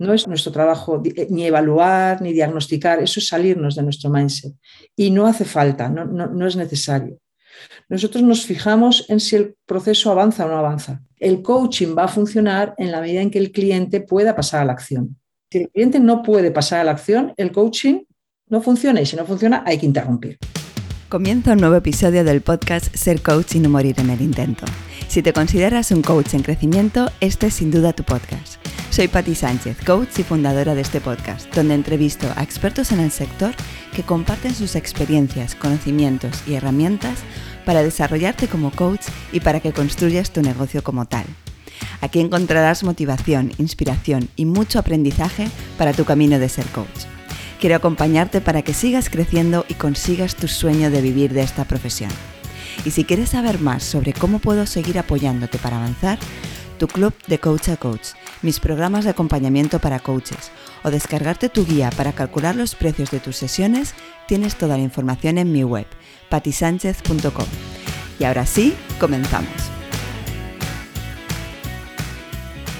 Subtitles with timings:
[0.00, 4.54] No es nuestro trabajo eh, ni evaluar ni diagnosticar, eso es salirnos de nuestro mindset.
[4.96, 7.18] Y no hace falta, no, no es necesario.
[7.88, 11.02] Nosotros nos fijamos en si el proceso avanza o no avanza.
[11.18, 14.64] El coaching va a funcionar en la medida en que el cliente pueda pasar a
[14.64, 15.16] la acción.
[15.50, 18.04] Si el cliente no puede pasar a la acción, el coaching
[18.48, 20.38] no funciona y si no funciona hay que interrumpir.
[21.10, 24.64] Comienza un nuevo episodio del podcast Ser Coach y no morir en el intento.
[25.08, 28.64] Si te consideras un coach en crecimiento, este es sin duda tu podcast.
[28.90, 33.10] Soy Patti Sánchez, coach y fundadora de este podcast, donde entrevisto a expertos en el
[33.10, 33.50] sector
[33.92, 37.18] que comparten sus experiencias, conocimientos y herramientas
[37.66, 41.24] para desarrollarte como coach y para que construyas tu negocio como tal.
[42.02, 47.19] Aquí encontrarás motivación, inspiración y mucho aprendizaje para tu camino de ser coach.
[47.60, 52.10] Quiero acompañarte para que sigas creciendo y consigas tu sueño de vivir de esta profesión.
[52.86, 56.18] Y si quieres saber más sobre cómo puedo seguir apoyándote para avanzar,
[56.78, 58.08] tu club de Coach a Coach,
[58.40, 60.50] mis programas de acompañamiento para coaches
[60.82, 63.94] o descargarte tu guía para calcular los precios de tus sesiones,
[64.26, 65.86] tienes toda la información en mi web,
[66.30, 67.46] patisánchez.com.
[68.18, 69.79] Y ahora sí, comenzamos.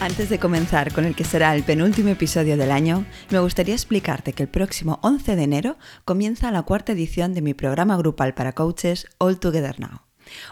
[0.01, 4.33] Antes de comenzar con el que será el penúltimo episodio del año, me gustaría explicarte
[4.33, 8.55] que el próximo 11 de enero comienza la cuarta edición de mi programa grupal para
[8.55, 10.01] coaches All Together Now.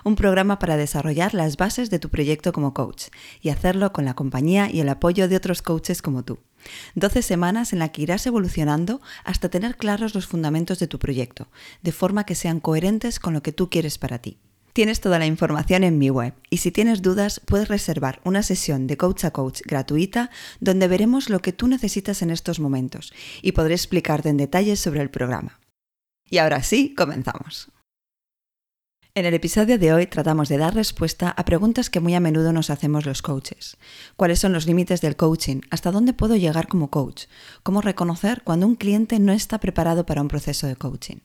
[0.04, 3.04] Un programa para desarrollar las bases de tu proyecto como coach
[3.40, 6.40] y hacerlo con la compañía y el apoyo de otros coaches como tú.
[6.96, 11.48] 12 semanas en la que irás evolucionando hasta tener claros los fundamentos de tu proyecto,
[11.80, 14.36] de forma que sean coherentes con lo que tú quieres para ti.
[14.78, 18.86] Tienes toda la información en mi web y si tienes dudas puedes reservar una sesión
[18.86, 23.12] de coach a coach gratuita donde veremos lo que tú necesitas en estos momentos
[23.42, 25.58] y podré explicarte en detalle sobre el programa.
[26.30, 27.72] Y ahora sí, comenzamos.
[29.18, 32.52] En el episodio de hoy tratamos de dar respuesta a preguntas que muy a menudo
[32.52, 33.76] nos hacemos los coaches.
[34.14, 35.62] ¿Cuáles son los límites del coaching?
[35.70, 37.24] ¿Hasta dónde puedo llegar como coach?
[37.64, 41.16] ¿Cómo reconocer cuando un cliente no está preparado para un proceso de coaching?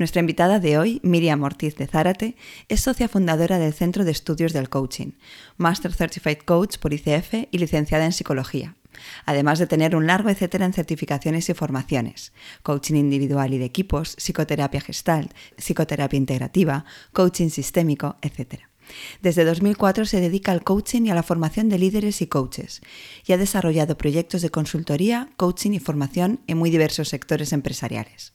[0.00, 2.34] Nuestra invitada de hoy, Miriam Ortiz de Zárate,
[2.68, 5.12] es socia fundadora del Centro de Estudios del Coaching,
[5.58, 8.77] Master Certified Coach por ICF y licenciada en Psicología
[9.24, 12.32] además de tener un largo etcétera en certificaciones y formaciones,
[12.62, 18.68] coaching individual y de equipos, psicoterapia gestalt, psicoterapia integrativa, coaching sistémico, etc.
[19.22, 22.80] Desde 2004 se dedica al coaching y a la formación de líderes y coaches
[23.26, 28.32] y ha desarrollado proyectos de consultoría, coaching y formación en muy diversos sectores empresariales.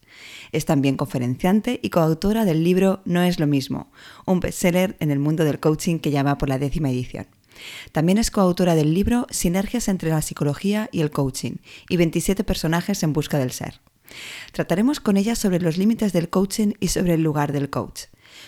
[0.52, 3.92] Es también conferenciante y coautora del libro No es lo mismo,
[4.26, 7.28] un bestseller en el mundo del coaching que llama por la décima edición.
[7.92, 11.58] También es coautora del libro Sinergias entre la psicología y el coaching
[11.90, 13.82] y 27 personajes en busca del ser.
[14.52, 18.04] Trataremos con ella sobre los límites del coaching y sobre el lugar del coach.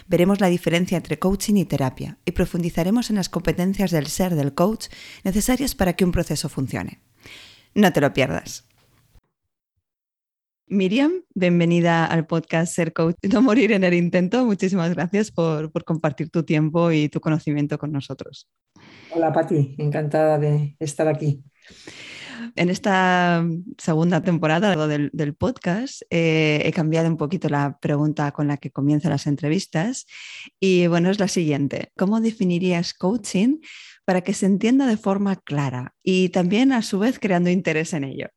[0.08, 4.54] Veremos la diferencia entre coaching y terapia y profundizaremos en las competencias del ser del
[4.54, 4.88] coach
[5.24, 7.00] necesarias para que un proceso funcione.
[7.74, 8.66] No te lo pierdas.
[10.68, 14.44] Miriam, bienvenida al podcast Ser Coach No Morir en el Intento.
[14.46, 18.50] Muchísimas gracias por, por compartir tu tiempo y tu conocimiento con nosotros.
[19.12, 21.44] Hola Pati, encantada de estar aquí.
[22.56, 23.46] En esta
[23.78, 29.12] segunda temporada del, podcast eh, he cambiado un poquito la pregunta con la que comienzan
[29.12, 30.08] las entrevistas
[30.60, 31.92] y bueno, es la siguiente.
[31.96, 33.60] ¿Cómo definirías coaching
[34.04, 38.04] para que se entienda de forma clara y también a su vez creando interés en
[38.06, 38.30] ello?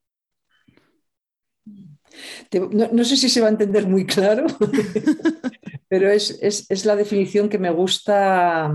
[2.71, 4.47] No, sé si se va a entender muy claro,
[5.89, 8.73] pero es, es, la definición que me gusta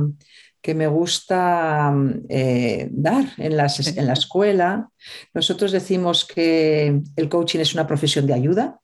[0.62, 1.94] que me gusta
[2.30, 4.90] eh, dar en, en la escuela.
[5.34, 8.80] Nosotros decimos que el coaching es una profesión de ayuda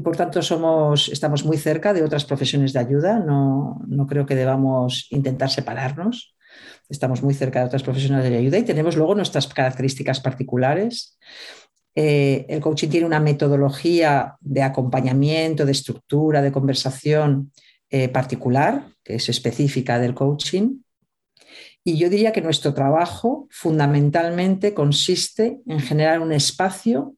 [0.00, 3.18] y por tanto somos, estamos muy cerca de otras profesiones de ayuda.
[3.18, 6.34] No, no creo que debamos intentar separarnos.
[6.88, 11.18] Estamos muy cerca de otras profesiones de ayuda y tenemos luego nuestras características particulares.
[11.94, 17.52] Eh, el coaching tiene una metodología de acompañamiento, de estructura, de conversación
[17.90, 20.78] eh, particular, que es específica del coaching.
[21.82, 27.16] Y yo diría que nuestro trabajo fundamentalmente consiste en generar un espacio,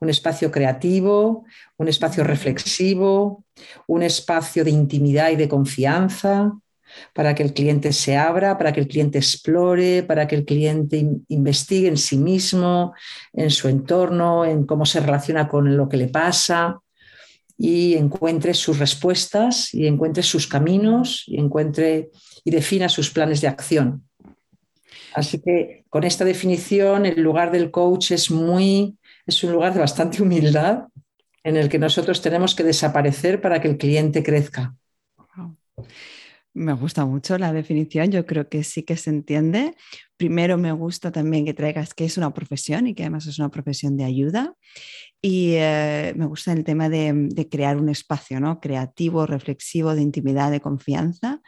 [0.00, 1.44] un espacio creativo,
[1.76, 3.44] un espacio reflexivo,
[3.86, 6.52] un espacio de intimidad y de confianza,
[7.12, 11.06] para que el cliente se abra, para que el cliente explore, para que el cliente
[11.28, 12.94] investigue en sí mismo,
[13.32, 16.80] en su entorno, en cómo se relaciona con lo que le pasa
[17.56, 22.10] y encuentre sus respuestas y encuentre sus caminos y encuentre
[22.44, 24.04] y defina sus planes de acción.
[25.14, 28.96] Así que con esta definición el lugar del coach es muy
[29.26, 30.84] es un lugar de bastante humildad
[31.44, 34.74] en el que nosotros tenemos que desaparecer para que el cliente crezca.
[36.58, 39.76] Me gusta mucho la definición, yo creo que sí que se entiende.
[40.16, 43.48] Primero me gusta también que traigas que es una profesión y que además es una
[43.48, 44.54] profesión de ayuda.
[45.22, 48.58] Y eh, me gusta el tema de, crear un espacio ¿no?
[48.58, 51.40] creativo, reflexivo, de intimidad, de confianza.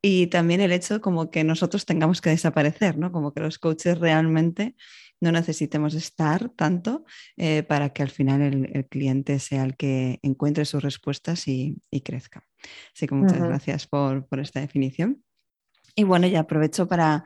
[0.00, 3.12] Y también el hecho como que nosotros tengamos que desaparecer, ¿no?
[3.12, 4.76] como que los coaches realmente
[5.20, 7.04] no necesitemos estar tanto
[7.36, 12.44] eh, para que al final el, cliente sea el que encuentre sus respuestas y, crezca.
[12.94, 15.22] Así que muchas gracias por, esta definición.
[15.94, 17.24] Y bueno, ya aprovecho para,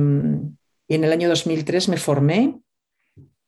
[0.88, 2.62] y en el año 2003 me formé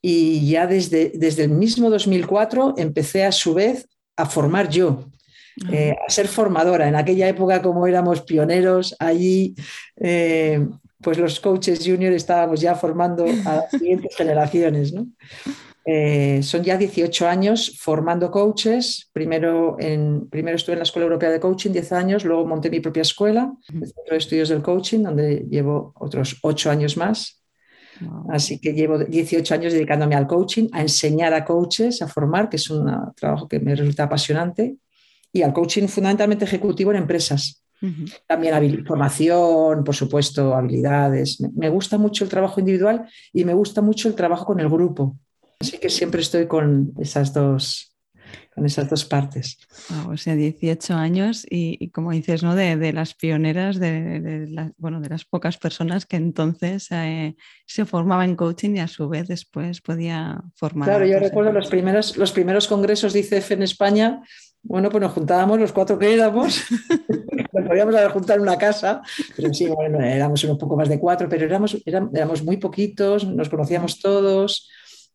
[0.01, 3.87] y ya desde, desde el mismo 2004 empecé a su vez
[4.17, 5.05] a formar yo,
[5.71, 6.87] eh, a ser formadora.
[6.87, 9.55] En aquella época, como éramos pioneros allí,
[9.97, 10.65] eh,
[11.01, 14.93] pues los coaches junior estábamos ya formando a las siguientes generaciones.
[15.83, 19.09] Eh, son ya 18 años formando coaches.
[19.13, 22.79] Primero, en, primero estuve en la Escuela Europea de Coaching 10 años, luego monté mi
[22.79, 27.40] propia escuela, el Centro de Estudios del Coaching, donde llevo otros 8 años más.
[28.29, 32.57] Así que llevo 18 años dedicándome al coaching, a enseñar a coaches, a formar, que
[32.57, 34.77] es un trabajo que me resulta apasionante,
[35.33, 37.63] y al coaching fundamentalmente ejecutivo en empresas.
[38.27, 41.41] También formación, por supuesto, habilidades.
[41.55, 45.17] Me gusta mucho el trabajo individual y me gusta mucho el trabajo con el grupo.
[45.59, 47.90] Así que siempre estoy con esas dos,
[48.53, 49.57] con esas dos partes.
[50.07, 52.55] o sea, 18 años y, como dices, ¿no?
[52.55, 57.35] De, las pioneras, de, bueno, de las pocas personas que entonces eh,
[57.65, 60.89] se formaban en coaching y a su vez después podía formar.
[60.89, 64.21] Claro, yo recuerdo los primeros, los primeros congresos de ICF en España,
[64.63, 66.63] bueno, pues nos juntábamos los cuatro que éramos,
[67.53, 69.01] nos podíamos haber juntado en una casa,
[69.35, 73.49] pero sí, bueno, éramos un poco más de cuatro, pero éramos, éramos muy poquitos, nos
[73.49, 74.69] conocíamos todos.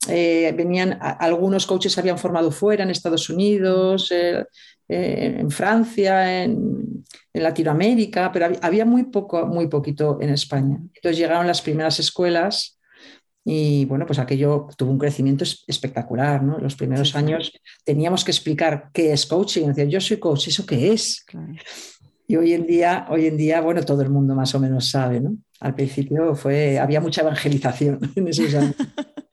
[0.08, 4.44] Eh, venían, algunos coaches habían formado fuera, en Estados Unidos, eh,
[4.88, 7.04] eh, en Francia, en,
[7.34, 10.78] Latinoamérica, pero había, muy, poco, muy poquito en España.
[10.94, 12.78] Entonces llegaron las primeras escuelas
[13.44, 16.58] y bueno, pues aquello tuvo un crecimiento espectacular, ¿no?
[16.58, 17.52] Los primeros años
[17.84, 19.66] teníamos que explicar qué es coaching.
[19.66, 21.26] Decían, yo soy coach, ¿eso qué es?
[22.26, 25.20] Y hoy en día, hoy en día, bueno, todo el mundo más o menos sabe,
[25.20, 25.36] ¿no?
[25.60, 28.74] Al principio fue, había mucha evangelización en esos años.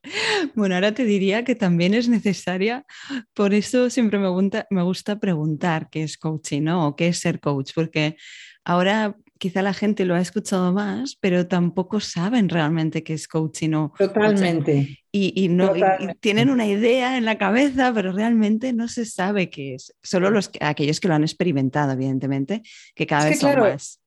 [0.53, 2.85] Bueno, ahora te diría que también es necesaria,
[3.33, 6.87] por eso siempre me gusta, me gusta preguntar qué es coaching, ¿no?
[6.87, 8.17] O qué es ser coach, porque
[8.65, 13.73] ahora quizá la gente lo ha escuchado más, pero tampoco saben realmente qué es coaching.
[13.73, 14.99] O, Totalmente.
[15.11, 15.73] y, no,
[16.19, 19.93] tienen una idea en la cabeza, pero realmente no se sabe qué es.
[20.01, 22.61] Solo los, aquellos que lo han experimentado, evidentemente,
[22.95, 24.02] que cada vez son más.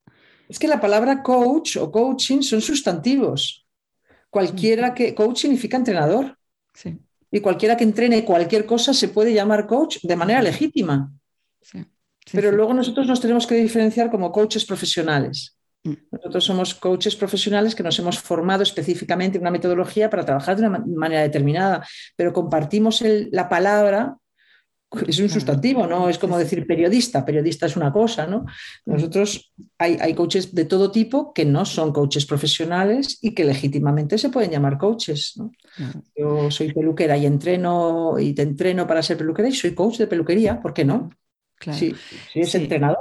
[0.49, 3.67] Es que la palabra coach o coaching son sustantivos.
[4.31, 6.37] Cualquiera que, coach significa entrenador.
[7.31, 11.13] Y cualquiera que entrene cualquier cosa se puede llamar coach de manera legítima.
[12.33, 15.57] Pero luego nosotros nos tenemos que diferenciar como coaches profesionales.
[15.85, 15.95] Mm.
[16.11, 20.67] Nosotros somos coaches profesionales que nos hemos formado específicamente en una metodología para trabajar de
[20.67, 21.87] una manera determinada,
[22.17, 24.17] pero compartimos la palabra
[25.07, 26.09] es un sustantivo, ¿no?
[26.09, 28.47] Es como decir periodista, periodista es una cosa, ¿no?
[28.85, 34.17] Nosotros hay, hay, coaches de todo tipo que no son coaches profesionales y que legítimamente
[34.17, 35.51] se pueden llamar coaches, ¿no?
[36.17, 40.07] Yo soy peluquera y entreno y te entreno para ser peluquera y soy coach de
[40.07, 41.11] peluquería, ¿por qué no?
[41.59, 41.79] Claro.
[41.79, 41.95] Sí,
[42.33, 42.99] sí, es entrenador.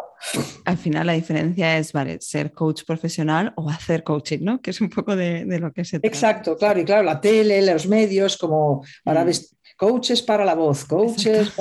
[0.64, 4.62] Al final la diferencia es, vale, ser coach profesional o hacer coaching, ¿no?
[4.62, 6.08] Que es un poco de, lo que se trata.
[6.08, 10.86] Exacto, claro, y claro, la tele, los medios, como ahora ves coaches para la voz,
[10.86, 11.52] coaches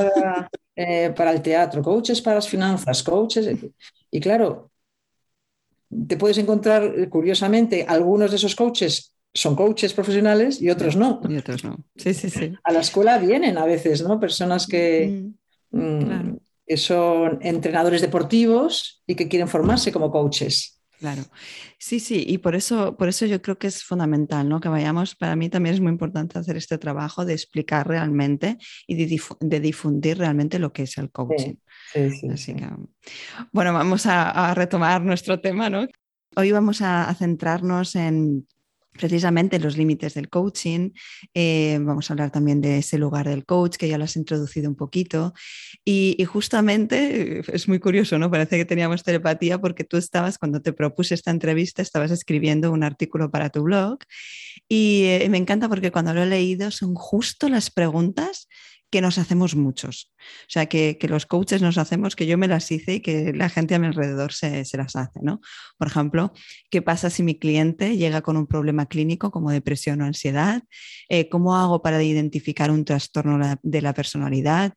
[0.76, 3.49] eh, para, el teatro, coaches para las finanzas, coaches.
[4.11, 4.71] Y claro,
[6.06, 11.21] te puedes encontrar, curiosamente, algunos de esos coaches son coaches profesionales y otros no.
[11.28, 11.85] Y otros no.
[11.97, 12.52] Sí, sí, sí.
[12.62, 14.21] A la escuela vienen a veces, ¿no?
[14.21, 15.33] Personas que,
[15.71, 20.74] mm, mm, que son entrenadores deportivos y que quieren formarse como coaches.
[20.99, 21.23] Claro,
[21.79, 24.61] sí, sí, y por eso, por eso yo creo que es fundamental, ¿no?
[24.61, 28.95] Que vayamos, para mí también es muy importante hacer este trabajo de explicar realmente y
[28.95, 31.57] de, difundir realmente lo que es el coaching.
[31.93, 32.55] Sí, sí,
[33.53, 35.87] bueno, vamos a, a, retomar nuestro tema, ¿no?
[36.37, 38.47] Hoy vamos a centrarnos en
[38.99, 40.91] precisamente los límites del coaching.
[41.35, 44.69] Eh, vamos a hablar también de ese lugar del coach, que ya lo has introducido
[44.69, 45.35] un poquito.
[45.85, 48.31] Y, justamente es muy curioso, ¿no?
[48.31, 52.83] Parece que teníamos telepatía porque tú estabas, cuando te propuse esta entrevista, estabas escribiendo un
[52.83, 53.99] artículo para tu blog.
[54.69, 58.49] Y eh, me encanta porque cuando lo he leído son justo las preguntas
[58.95, 60.13] que nos hacemos muchos.
[60.43, 63.49] O sea, que, los coaches nos hacemos, que yo me las hice y que la
[63.49, 65.41] gente a mi alrededor se, las hace, ¿no?
[65.77, 66.33] Por ejemplo,
[66.71, 70.63] ¿qué pasa si mi cliente llega con un problema clínico como depresión o ansiedad?
[71.09, 74.75] Eh, ¿Cómo hago para identificar un trastorno de la personalidad?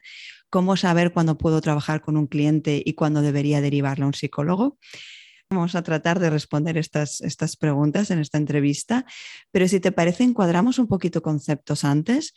[0.49, 4.79] ¿Cómo saber cuándo puedo trabajar con un cliente y cuándo debería derivarle a un psicólogo?
[5.51, 9.05] Vamos a tratar de responder estas, estas preguntas en esta entrevista,
[9.51, 12.33] pero si te parece, encuadramos un poquito conceptos antes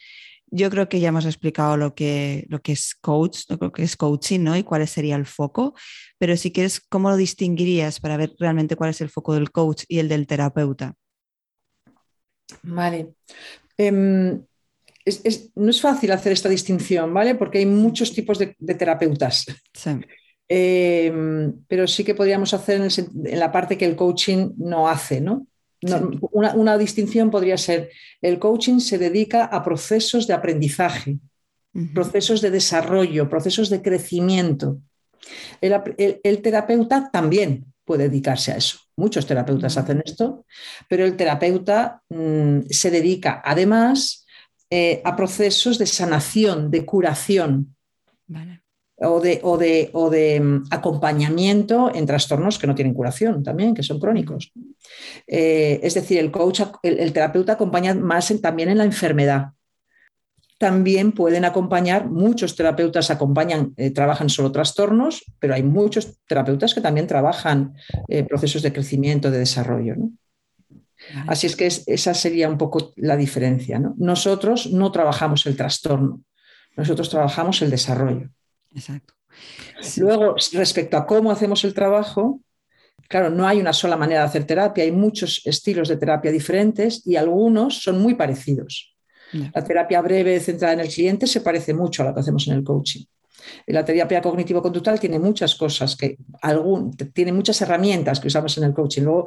[0.50, 3.96] yo creo que ya hemos explicado lo que, lo que es coach, lo que es
[3.96, 4.56] coaching, ¿no?
[4.56, 5.74] Y cuál sería el foco.
[6.18, 9.84] Pero si quieres, ¿cómo lo distinguirías para ver realmente cuál es el foco del coach
[9.88, 10.94] y el del terapeuta?
[12.62, 13.14] Vale.
[13.76, 14.42] Em,
[15.54, 17.34] no es fácil hacer esta distinción, ¿vale?
[17.34, 19.46] Porque hay muchos tipos de, terapeutas.
[19.72, 19.90] Sí.
[20.48, 25.46] Em, pero sí que podríamos hacer en, la parte que el coaching no hace, ¿no?
[25.82, 31.18] Una, distinción podría ser, el coaching se dedica a procesos de aprendizaje,
[31.94, 34.80] procesos de desarrollo, procesos de crecimiento.
[35.60, 38.78] El, terapeuta también puede dedicarse a eso.
[38.96, 40.44] Muchos terapeutas hacen esto,
[40.88, 44.26] pero el terapeuta mm, se dedica además
[44.68, 47.76] eh, a procesos de sanación, de curación.
[48.26, 48.59] Vale
[49.00, 53.74] o de, o de, o de mm, acompañamiento en trastornos que no tienen curación también,
[53.74, 54.52] que son crónicos.
[55.26, 59.52] Eh, es decir, el coach, el, terapeuta acompaña más también en la enfermedad.
[60.58, 66.82] También pueden acompañar, muchos terapeutas acompañan, eh, trabajan solo trastornos, pero hay muchos terapeutas que
[66.82, 67.74] también trabajan
[68.08, 69.96] eh, procesos de crecimiento, de desarrollo.
[71.26, 73.80] Así es que esa sería un poco la diferencia.
[73.96, 76.20] Nosotros no trabajamos el trastorno,
[76.76, 78.28] nosotros trabajamos el desarrollo.
[78.74, 79.14] Exacto.
[79.98, 82.40] Luego, respecto a cómo hacemos el trabajo,
[83.08, 87.06] claro, no hay una sola manera de hacer terapia, hay muchos estilos de terapia diferentes
[87.06, 88.94] y algunos son muy parecidos.
[89.54, 92.54] La terapia breve centrada en el cliente se parece mucho a lo que hacemos en
[92.54, 93.04] el coaching.
[93.66, 98.74] La terapia cognitivo-conductual tiene muchas cosas, que algún, tiene muchas herramientas que usamos en el
[98.74, 99.02] coaching.
[99.02, 99.26] Luego,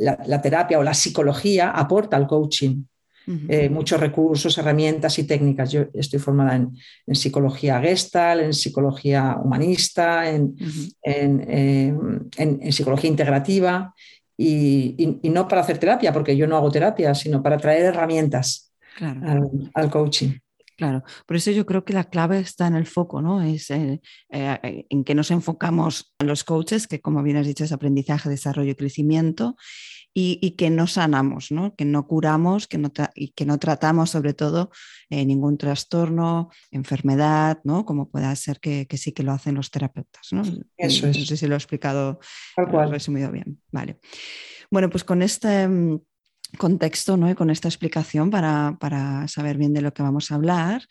[0.00, 2.82] la terapia o la psicología aporta al coaching.
[3.26, 5.70] Eh, muchos recursos, herramientas y técnicas.
[5.70, 10.56] Yo estoy formada en, psicología gestal, en psicología humanista, en,
[12.72, 13.94] psicología integrativa
[14.36, 18.72] y, no para hacer terapia, porque yo no hago terapia, sino para traer herramientas
[19.74, 20.38] al, coaching.
[20.76, 23.42] Claro, por eso yo creo que la clave está en el foco, ¿no?
[23.42, 24.00] Es eh,
[24.30, 28.30] eh, en que nos enfocamos en los coaches, que como bien has dicho es aprendizaje,
[28.30, 29.56] desarrollo y crecimiento,
[30.12, 31.74] y, que no sanamos, ¿no?
[31.76, 34.70] que no curamos que no y que no tratamos sobre todo
[35.08, 37.84] eh, ningún trastorno, enfermedad, ¿no?
[37.84, 40.28] como pueda ser que, sí que lo hacen los terapeutas.
[40.32, 40.42] ¿no?
[40.76, 41.18] Eso es.
[41.18, 42.18] No sé si lo he explicado,
[42.56, 43.60] lo he resumido bien.
[43.70, 44.00] Vale.
[44.70, 46.00] Bueno, pues con este mm,
[46.58, 47.30] contexto ¿no?
[47.30, 50.82] y con esta explicación para, para, saber bien de lo que vamos a hablar,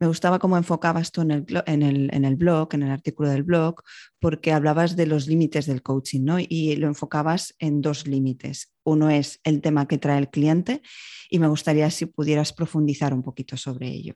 [0.00, 3.82] me gustaba cómo enfocabas tú en el, en el, blog, en el artículo del blog,
[4.18, 6.38] porque hablabas de los límites del coaching, ¿no?
[6.40, 8.72] Y lo enfocabas en dos límites.
[8.82, 10.80] Uno es el tema que trae el cliente
[11.28, 14.14] y me gustaría si pudieras profundizar un poquito sobre ello.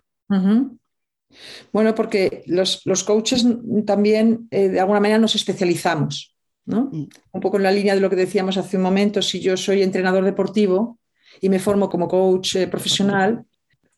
[1.71, 3.47] Bueno, porque los, coaches
[3.85, 6.89] también eh, de alguna manera nos especializamos, ¿no?
[6.91, 7.09] Mm.
[7.33, 9.83] Un poco en la línea de lo que decíamos hace un momento, si yo soy
[9.83, 10.99] entrenador deportivo
[11.43, 13.45] y me formo como coach eh, profesional,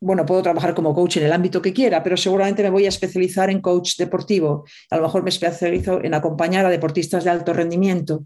[0.00, 2.90] bueno, puedo trabajar como coach en el ámbito que quiera, pero seguramente me voy a
[2.90, 4.64] especializar en coach deportivo.
[4.90, 8.24] A lo mejor me especializo en acompañar a deportistas de alto rendimiento.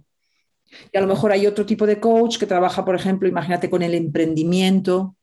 [0.93, 3.83] Y a lo mejor hay otro tipo de coach que trabaja, por ejemplo, imagínate con
[3.83, 5.17] el emprendimiento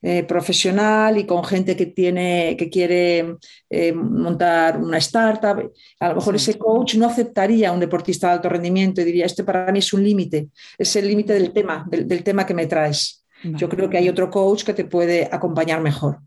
[0.00, 3.36] eh, profesional y con gente que tiene que quiere
[3.68, 5.72] eh, montar una startup.
[5.98, 9.26] A lo mejor ese coach no aceptaría a un deportista de alto rendimiento y diría,
[9.26, 12.66] este para mí es un límite, es el límite del tema, del, tema que me
[12.66, 13.26] traes.
[13.42, 16.20] Yo creo que hay otro coach que te puede acompañar mejor.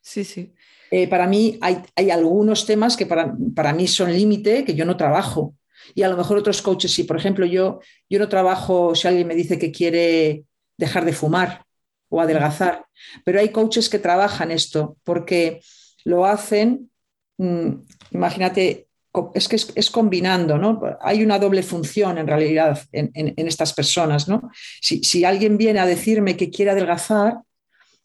[0.00, 0.52] Sí, sí.
[0.90, 4.84] Eh, para mí hay, hay, algunos temas que para, para mí son límite que yo
[4.84, 5.54] no trabajo.
[5.94, 7.04] Y a lo mejor otros coaches sí.
[7.04, 10.44] Por ejemplo, yo, yo no trabajo si alguien me dice que quiere
[10.76, 11.64] dejar de fumar
[12.08, 12.86] o adelgazar,
[13.24, 15.60] pero hay coaches que trabajan esto porque
[16.04, 16.90] lo hacen,
[17.38, 17.70] mm,
[18.12, 18.88] imagínate,
[19.34, 20.80] es que es, combinando, ¿no?
[21.00, 24.50] Hay una doble función en realidad en, estas personas, ¿no?
[24.80, 27.38] Si, si, alguien viene a decirme que quiere adelgazar,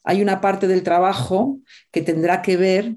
[0.04, 1.58] hay una parte del trabajo
[1.90, 2.96] que tendrá que ver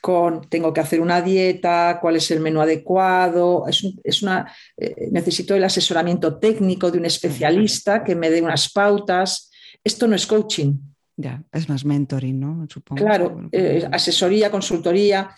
[0.00, 5.54] con tengo que hacer una dieta, cuál es el menú adecuado, es, una, eh, necesito
[5.54, 9.50] el asesoramiento técnico de un especialista que me dé unas pautas.
[9.82, 10.74] Esto no es coaching.
[11.20, 12.64] Ya, es más mentoring, ¿no?
[12.70, 13.04] Supongo.
[13.04, 15.28] Claro, eh, asesoría, consultoría.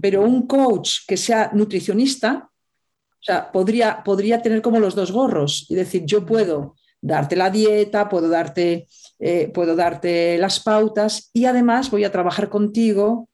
[0.00, 5.66] Pero un coach que sea nutricionista, o sea, podría, podría tener como los dos gorros
[5.68, 8.88] y decir, yo puedo darte la dieta, puedo darte,
[9.20, 13.28] eh, puedo darte las pautas y además voy a trabajar contigo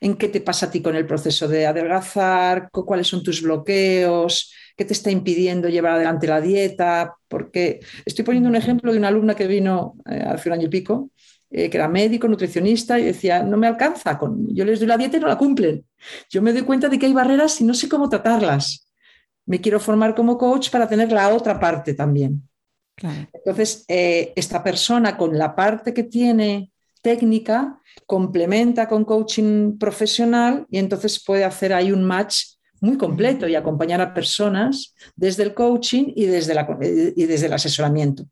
[0.00, 4.52] en qué te pasa a ti con el proceso de adelgazar, cuáles son tus bloqueos,
[4.78, 9.08] qué te está impidiendo llevar adelante la dieta, porque estoy poniendo un ejemplo de una
[9.08, 11.10] alumna que vino eh, hace un año y pico,
[11.50, 14.96] eh, que era médico, nutricionista, y decía, no me alcanza, con, yo les doy la
[14.96, 15.84] dieta y no la cumplen.
[16.30, 18.88] Yo me doy cuenta de que hay barreras y no sé cómo tratarlas.
[19.46, 22.48] Me quiero formar como coach para tener la otra parte también.
[23.32, 26.70] Entonces, eh, esta persona con la parte que tiene
[27.02, 33.54] técnica complementa con coaching profesional y entonces puede hacer ahí un match muy completo y
[33.54, 38.24] acompañar a personas desde el coaching y desde, la, y desde el asesoramiento.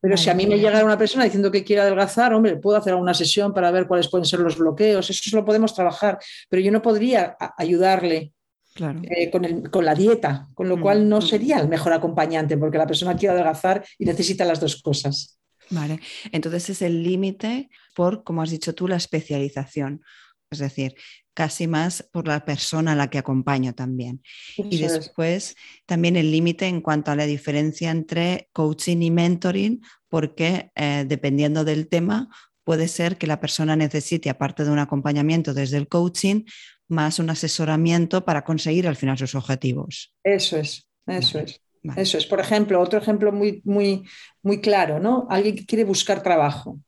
[0.00, 2.94] Pero si a mí me llega una persona diciendo que quiere adelgazar, hombre, puedo hacer
[2.94, 6.72] alguna sesión para ver cuáles pueden ser los bloqueos, eso lo podemos trabajar, pero yo
[6.72, 8.32] no podría ayudarle
[8.78, 12.86] eh, con, con, la dieta, con lo cual no sería el mejor acompañante, porque la
[12.86, 15.38] persona quiere adelgazar y necesita las dos cosas.
[15.70, 16.00] Vale,
[16.32, 20.02] entonces es el límite por, como has dicho tú, la especialización.
[20.50, 20.94] Es decir,
[21.32, 24.22] casi más por la persona a la que acompaño también.
[24.56, 25.54] y después
[25.86, 31.64] también el límite en cuanto a la diferencia entre coaching y mentoring, porque eh, dependiendo
[31.64, 32.28] del tema,
[32.64, 36.44] puede ser que la persona necesite, aparte de un acompañamiento desde el coaching,
[36.88, 40.12] más un asesoramiento para conseguir al final sus objetivos.
[40.24, 41.60] Eso es, eso es.
[41.96, 44.04] Eso es, por ejemplo, otro ejemplo muy, muy,
[44.42, 45.26] muy claro, ¿no?
[45.30, 46.78] Alguien que quiere buscar trabajo.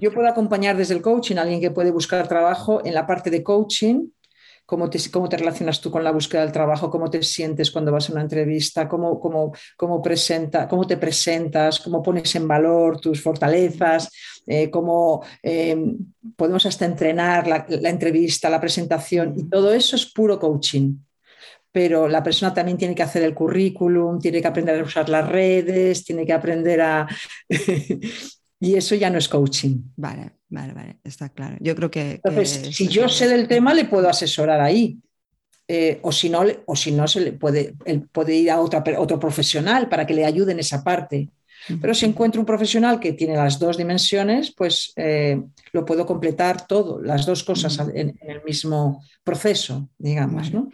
[0.00, 3.28] Yo puedo acompañar desde el coaching a alguien que puede buscar trabajo en la parte
[3.30, 4.08] de coaching,
[4.64, 7.92] cómo te, cómo te relacionas tú con la búsqueda del trabajo, cómo te sientes cuando
[7.92, 12.98] vas a una entrevista, cómo, cómo, cómo, presenta, cómo te presentas, cómo pones en valor
[12.98, 14.10] tus fortalezas,
[14.46, 15.96] eh, cómo em,
[16.34, 20.96] podemos hasta entrenar la, la entrevista, la presentación, y todo eso es puro coaching.
[21.70, 25.28] Pero la persona también tiene que hacer el currículum, tiene que aprender a usar las
[25.28, 27.06] redes, tiene que aprender a...
[28.58, 29.82] y eso ya no es coaching.
[29.96, 31.56] Vale, vale, vale, está claro.
[31.60, 32.20] Yo creo que...
[32.24, 34.98] Entonces, si yo sé del tema, le puedo asesorar ahí.
[35.68, 38.84] Eh, o si no, o si no se le puede, él puede ir a otra,
[38.98, 41.28] otro profesional para que le ayude en esa parte.
[41.80, 45.42] Pero si encuentro un profesional que tiene las dos dimensiones, pues eh,
[45.72, 50.52] lo puedo completar todo, las dos cosas en, el mismo proceso, digamos.
[50.52, 50.70] ¿no?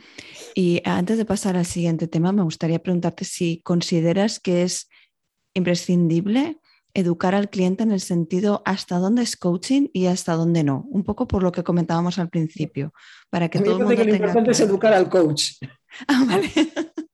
[0.55, 4.91] Y antes de pasar al siguiente tema, me gustaría preguntarte si consideras que es
[5.55, 6.59] imprescindible
[6.95, 10.87] educar al cliente en el sentido hasta dónde es coaching y hasta dónde no.
[10.91, 12.93] Un poco por lo que comentábamos al principio,
[13.31, 15.53] para que todo el mundo que lo importante es educar al coach.
[16.09, 16.49] Ah, vale.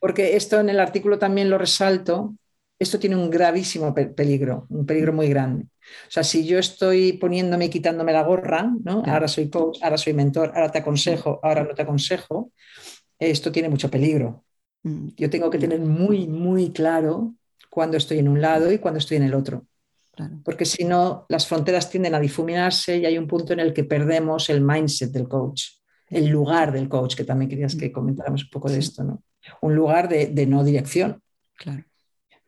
[0.00, 2.36] Porque esto en el artículo también lo resalto,
[2.78, 5.64] esto tiene un gravísimo peligro, un peligro muy grande.
[5.64, 9.02] O sea, si yo estoy poniéndome y quitándome la gorra, ¿no?
[9.04, 12.52] ahora soy coach, ahora soy mentor, ahora te aconsejo, ahora no te aconsejo,
[13.18, 14.44] esto tiene mucho peligro.
[14.84, 15.08] Mm.
[15.16, 17.34] Yo tengo que tener muy, muy claro
[17.68, 19.66] cuando estoy en un lado y cuando estoy en el otro.
[20.44, 23.84] Porque si no, las fronteras tienden a difuminarse y hay un punto en el que
[23.84, 25.64] perdemos el mindset del coach,
[26.08, 29.22] el lugar del coach, que también querías que comentáramos un poco de esto, ¿no?
[29.60, 31.22] Un lugar de, de no dirección.
[31.56, 31.84] Claro.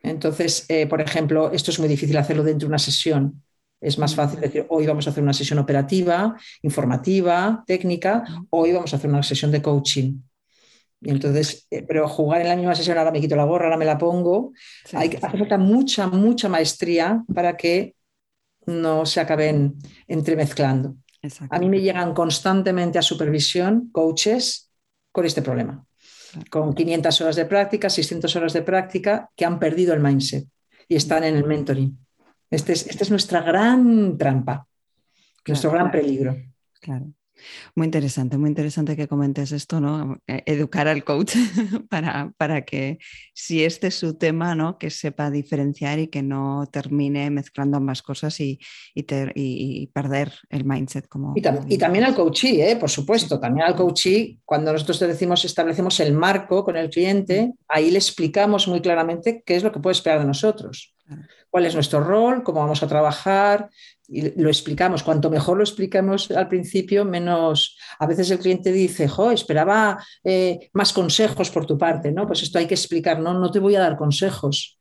[0.03, 3.43] Entonces, eh, por ejemplo, esto es muy difícil hacerlo dentro de una sesión.
[3.79, 8.93] Es más fácil decir, hoy vamos a hacer una sesión operativa, informativa, técnica, hoy vamos
[8.93, 10.19] a hacer una sesión de coaching.
[11.01, 13.77] Y entonces, eh, pero jugar en la misma sesión, ahora me quito la gorra, ahora
[13.77, 14.53] me la pongo,
[14.93, 17.95] hay, hace falta mucha, mucha maestría para que
[18.67, 19.75] no se acaben
[20.07, 20.95] entremezclando.
[21.49, 24.71] A mí me llegan constantemente a supervisión coaches
[25.11, 25.85] con este problema,
[26.49, 30.47] con 500 horas de práctica, 600 horas de práctica que han perdido el mindset
[30.87, 31.97] y están en el mentoring.
[32.49, 34.67] Este es, esta es nuestra gran trampa,
[35.47, 36.35] nuestro gran peligro.
[36.79, 37.11] Claro.
[37.75, 40.17] Muy interesante, muy interesante que comentes esto, ¿no?
[40.27, 41.35] E, educar al coach
[41.89, 42.99] para, para, que
[43.33, 44.77] si este es su tema, ¿no?
[44.77, 48.59] Que sepa diferenciar y que no termine mezclando ambas cosas y,
[48.93, 51.07] y, perder el mindset.
[51.07, 52.75] Como, y, también al coachee, ¿eh?
[52.75, 57.91] por supuesto, también al coachee, cuando nosotros decimos, establecemos el marco con el cliente, ahí
[57.91, 60.95] le explicamos muy claramente qué es lo que puede esperar de nosotros
[61.49, 63.69] cuál es nuestro rol, cómo vamos a trabajar,
[64.11, 65.03] y lo explicamos.
[65.03, 67.77] Cuanto mejor lo explicamos al principio, menos.
[67.97, 72.27] A veces el cliente dice, jo, esperaba eh, más consejos por tu parte, ¿no?
[72.27, 74.77] Pues esto hay que explicar, no, no te voy a dar consejos,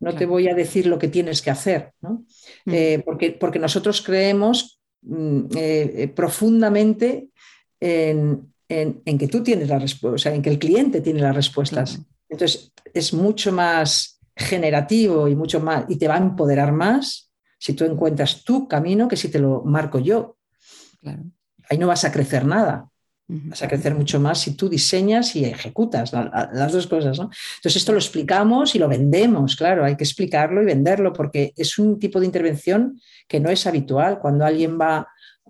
[0.00, 2.24] no te voy a decir lo que tienes que hacer, ¿no?
[2.66, 2.74] Mm.
[2.74, 7.28] Eh, porque, porque, nosotros creemos mm, eh, profundamente
[7.80, 12.00] en, que tú tienes la respuesta, o sea, en que el cliente tiene las respuestas.
[12.28, 17.23] Entonces, es mucho más generativo y mucho más, y te va a empoderar más
[17.64, 20.36] si tú encuentras tu camino que si te lo marco yo.
[21.70, 22.90] Ahí no vas a crecer nada.
[23.26, 27.18] Vas a crecer mucho más si tú diseñas y ejecutas las dos cosas.
[27.18, 31.78] Entonces, esto lo explicamos y lo vendemos, claro, hay que explicarlo y venderlo porque es
[31.78, 34.18] un tipo de intervención que no es habitual.
[34.18, 35.08] Cuando alguien va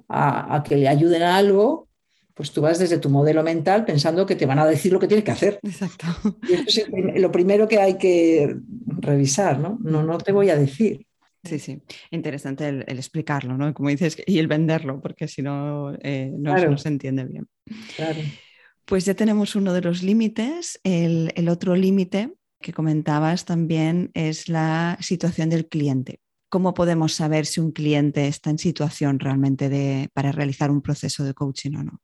[0.09, 1.89] a, a que le ayuden a algo,
[2.33, 5.09] pues tú vas desde tu modelo mental pensando que te van a decir lo que
[5.09, 5.59] tienes que hacer.
[5.65, 6.07] Exacto.
[6.49, 8.55] Y eso es lo primero que hay que
[9.01, 9.79] revisar, ¿no?
[9.83, 11.09] No, no te voy a decir.
[11.45, 13.73] Sí, sí, interesante el, explicarlo, ¿no?
[13.75, 17.47] Como dices, y el venderlo, porque si no, eh, no, se entiende bien.
[17.97, 18.21] Claro.
[18.85, 20.81] Pues ya tenemos uno de los límites.
[20.85, 26.21] El, el otro límite que comentabas también es la situación del cliente.
[26.49, 31.25] ¿Cómo podemos saber si un cliente está en situación realmente de, para realizar un proceso
[31.25, 32.01] de coaching o no?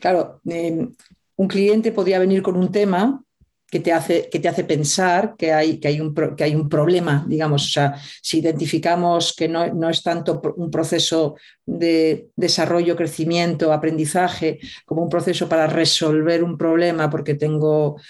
[0.00, 0.92] Claro, em,
[1.36, 3.24] un cliente podría venir con un tema
[3.70, 6.68] que te hace, que te hace pensar que hay, que, hay un, que hay un
[6.68, 12.96] problema, digamos, o sea, si identificamos que no, no, es tanto un proceso de desarrollo,
[12.96, 18.00] crecimiento, aprendizaje, como un proceso para resolver un problema porque tengo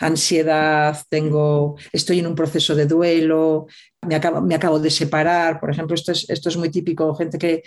[0.00, 3.66] ansiedad, tengo, estoy en un proceso de duelo,
[4.00, 7.36] me acabo, me acabo de separar, por ejemplo, esto es, esto es muy típico, gente
[7.36, 7.62] que,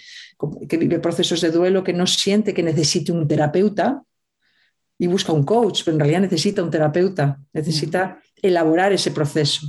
[0.67, 4.01] que vive procesos de duelo que no siente que necesite un terapeuta,
[4.97, 9.67] y busca un coach, pero en realidad necesita un terapeuta, necesita elaborar ese proceso.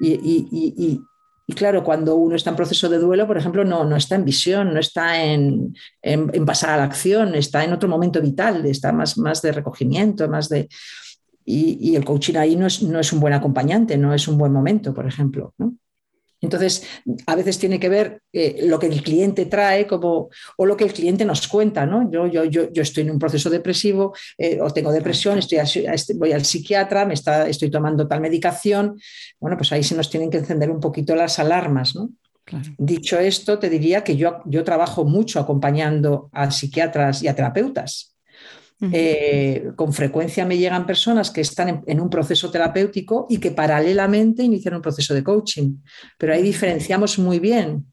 [0.00, 1.00] Y,
[1.54, 4.72] claro, cuando uno está en proceso de duelo, por ejemplo, no, no está en visión,
[4.72, 9.18] no está en, en, pasar a la acción, está en otro momento vital, está más,
[9.18, 10.68] más de recogimiento, más de...
[11.44, 14.52] Y, el coaching ahí no es, no es un buen acompañante, no es un buen
[14.52, 15.52] momento, por ejemplo.
[15.58, 15.74] ¿no?
[16.42, 16.84] Entonces,
[17.26, 20.84] a veces tiene que ver eh, lo que el cliente trae como, o lo que
[20.84, 21.86] el cliente nos cuenta.
[21.86, 22.10] ¿no?
[22.10, 26.14] Yo, yo, yo, yo estoy en un proceso depresivo eh, o tengo depresión, estoy este,
[26.14, 28.98] voy al psiquiatra, me está, estoy tomando tal medicación.
[29.38, 31.94] Bueno, pues ahí se nos tienen que encender un poquito las alarmas.
[31.94, 32.10] ¿no?
[32.76, 38.11] Dicho esto, te diría que yo, yo trabajo mucho acompañando a psiquiatras y a terapeutas.
[38.90, 44.42] Eh, con frecuencia me llegan personas que están en, un proceso terapéutico y que paralelamente
[44.42, 45.76] inician un proceso de coaching.
[46.18, 47.86] Pero ahí diferenciamos muy bien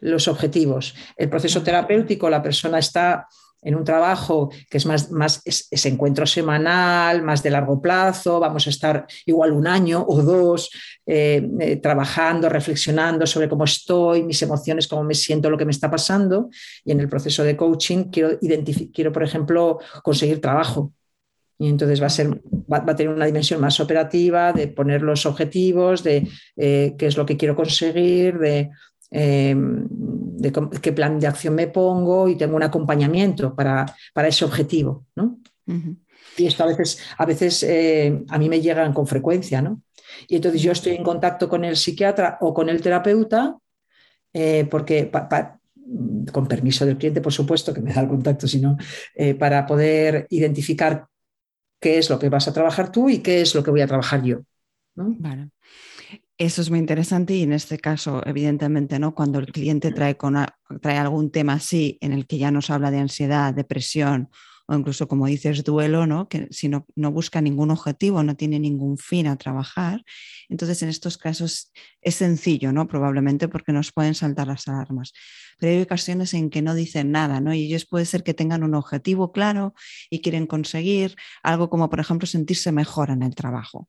[0.00, 0.94] los objetivos.
[1.16, 3.28] El proceso terapéutico, la persona está
[3.64, 8.66] en un trabajo que es más, más ese encuentro semanal, más de largo plazo, vamos
[8.66, 10.70] a estar igual un año o dos
[11.06, 15.72] eh, eh, trabajando, reflexionando sobre cómo estoy, mis emociones, cómo me siento, lo que me
[15.72, 16.50] está pasando.
[16.84, 18.38] Y en el proceso de coaching quiero,
[18.92, 20.92] quiero por ejemplo, conseguir trabajo.
[21.56, 22.28] Y entonces va a, ser,
[22.70, 27.16] va, a tener una dimensión más operativa de poner los objetivos, de eh, qué es
[27.16, 28.70] lo que quiero conseguir, de,
[29.14, 35.06] de qué plan de acción me pongo y tengo un acompañamiento para, para ese objetivo.
[35.14, 35.38] ¿no?
[36.36, 39.62] Y esto a veces, a, veces eh, a mí me llegan con frecuencia.
[39.62, 39.82] ¿no?
[40.28, 43.56] Y entonces yo estoy en contacto con el psiquiatra o con el terapeuta
[44.32, 45.10] eh, porque
[46.32, 48.76] con permiso del cliente, por supuesto, que me da el contacto, sino
[49.14, 51.06] eh, para poder identificar
[51.80, 53.86] qué es lo que vas a trabajar tú y qué es lo que voy a
[53.86, 54.40] trabajar yo.
[54.96, 55.16] ¿no?
[56.36, 59.14] Eso es muy interesante y en este caso, evidentemente, ¿no?
[59.14, 60.34] cuando el cliente trae, con
[60.82, 64.30] trae algún tema así en el que ya nos habla de ansiedad, depresión
[64.66, 66.28] o incluso, como dices, duelo, ¿no?
[66.28, 70.02] que si no, no busca ningún objetivo, no tiene ningún fin a trabajar,
[70.48, 71.70] entonces en estos casos
[72.00, 72.88] es sencillo, ¿no?
[72.88, 75.12] probablemente porque nos pueden saltar las alarmas.
[75.60, 77.54] Pero hay ocasiones en que no dicen nada, ¿no?
[77.54, 79.72] Y ellos puede ser que tengan un objetivo claro
[80.10, 83.86] y quieren conseguir algo como, por ejemplo, sentirse mejor en el trabajo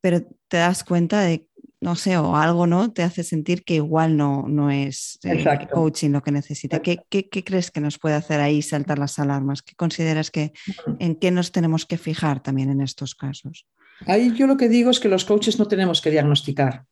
[0.00, 1.48] pero te das cuenta de
[1.80, 2.92] no sé, o algo, ¿no?
[2.92, 6.80] Te hace sentir que igual no, no es eh, coaching lo que necesita.
[6.80, 9.62] ¿Qué, ¿Qué, qué, crees que nos puede hacer ahí saltar las alarmas?
[9.62, 10.52] ¿Qué consideras que,
[10.98, 13.66] en qué nos tenemos que fijar también en estos casos?
[14.06, 16.84] Ahí yo lo que digo es que los coaches no tenemos que diagnosticar,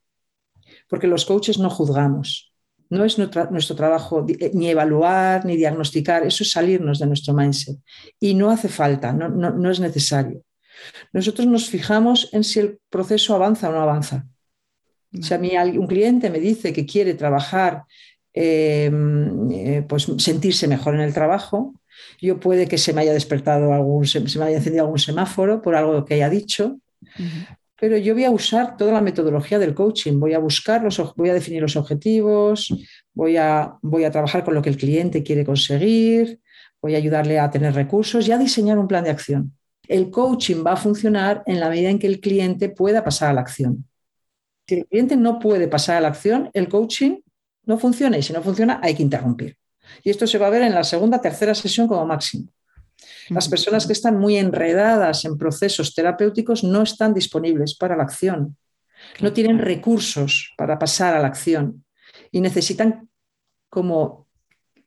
[0.89, 2.53] porque los coaches no juzgamos.
[2.91, 7.79] No es nuestro, trabajo eh, ni evaluar ni diagnosticar, eso es salirnos de nuestro mindset.
[8.21, 10.43] Y no hace falta, no, no, es necesario.
[11.13, 14.27] Nosotros nos fijamos en si el proceso avanza o no avanza.
[15.21, 17.85] Si a mí un cliente me dice que quiere trabajar,
[18.33, 21.75] em, eh, pues sentirse mejor en el trabajo,
[22.21, 25.77] yo puede que se me haya despertado algún, se, me haya encendido algún semáforo por
[25.77, 26.79] algo que haya dicho,
[27.79, 31.29] pero yo voy a usar toda la metodología del coaching, voy a buscar, los, voy
[31.29, 32.75] a definir los objetivos,
[33.13, 36.41] voy a, voy a trabajar con lo que el cliente quiere conseguir,
[36.81, 39.53] voy a ayudarle a tener recursos y a diseñar un plan de acción.
[39.89, 43.33] El coaching va a funcionar en la medida en que el cliente pueda pasar a
[43.35, 43.87] la acción.
[44.67, 47.21] Si el cliente no puede pasar a la acción, el coaching
[47.67, 49.57] no funciona y si no funciona hay que interrumpir.
[50.03, 52.49] Y esto se va a ver en la segunda, tercera sesión como máximo.
[53.29, 58.57] Las personas que están muy enredadas en procesos terapéuticos no están disponibles para la acción,
[59.21, 61.85] no tienen recursos para pasar a la acción
[62.31, 63.09] y necesitan
[63.69, 64.27] como,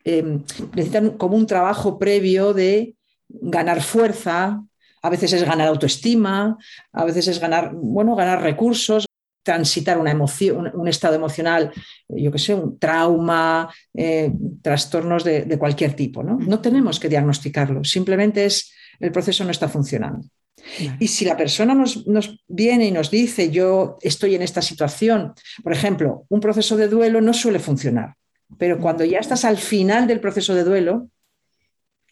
[0.03, 0.43] em,
[0.75, 2.95] necesitan como un trabajo previo de
[3.27, 4.63] ganar fuerza,
[5.07, 6.57] a veces es ganar autoestima,
[6.91, 9.05] a veces es ganar, bueno, ganar recursos,
[9.41, 11.71] transitar una emoción, un, estado emocional,
[12.09, 16.23] yo que sé, un trauma, eh, trastornos de, cualquier tipo.
[16.23, 16.37] ¿no?
[16.37, 20.27] no tenemos que diagnosticarlo, simplemente es el proceso no está funcionando.
[20.99, 25.33] Y si la persona nos, nos, viene y nos dice, yo estoy en esta situación,
[25.63, 28.15] por ejemplo, un proceso de duelo no suele funcionar,
[28.57, 31.09] pero cuando ya estás al final del proceso de duelo,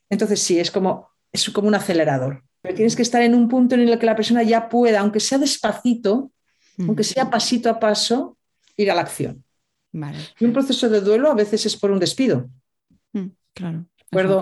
[0.10, 2.44] entonces sí, es como, es como un acelerador.
[2.66, 5.20] Pero tienes que estar en un punto en el que la persona ya pueda, aunque
[5.20, 6.32] sea despacito,
[6.80, 8.40] aunque sea pasito a paso,
[8.76, 9.44] ir a la acción.
[10.40, 12.50] Y un proceso de duelo a veces es por un despido.
[13.14, 13.86] Mm, claro.
[14.10, 14.42] Recuerdo,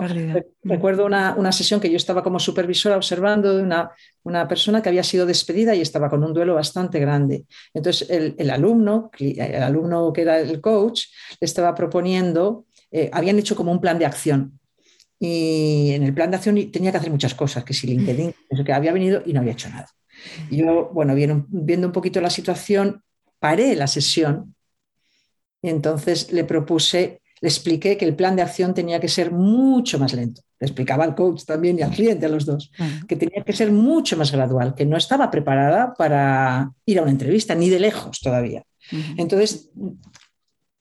[0.62, 3.90] recuerdo una, sesión que yo estaba como supervisora observando de una,
[4.22, 7.44] una, persona que había sido despedida y estaba con un duelo bastante grande.
[7.74, 11.08] Entonces el, alumno, el alumno que era el coach,
[11.40, 14.60] le estaba proponiendo, eh, habían hecho como un plan de acción.
[15.26, 18.34] Y en el plan de acción tenía que hacer muchas cosas, que si LinkedIn,
[18.66, 19.88] que había venido y no había hecho nada.
[20.50, 23.02] Yo, bueno, viendo un poquito la situación,
[23.38, 24.54] paré la sesión
[25.62, 29.98] y entonces le propuse, le expliqué que el plan de acción tenía que ser mucho
[29.98, 30.42] más lento.
[30.60, 32.70] Le explicaba al coach también y al cliente, a los dos,
[33.08, 37.10] que tenía que ser mucho más gradual, que no estaba preparada para ir a una
[37.10, 38.62] entrevista, ni de lejos todavía.
[39.16, 39.70] Entonces,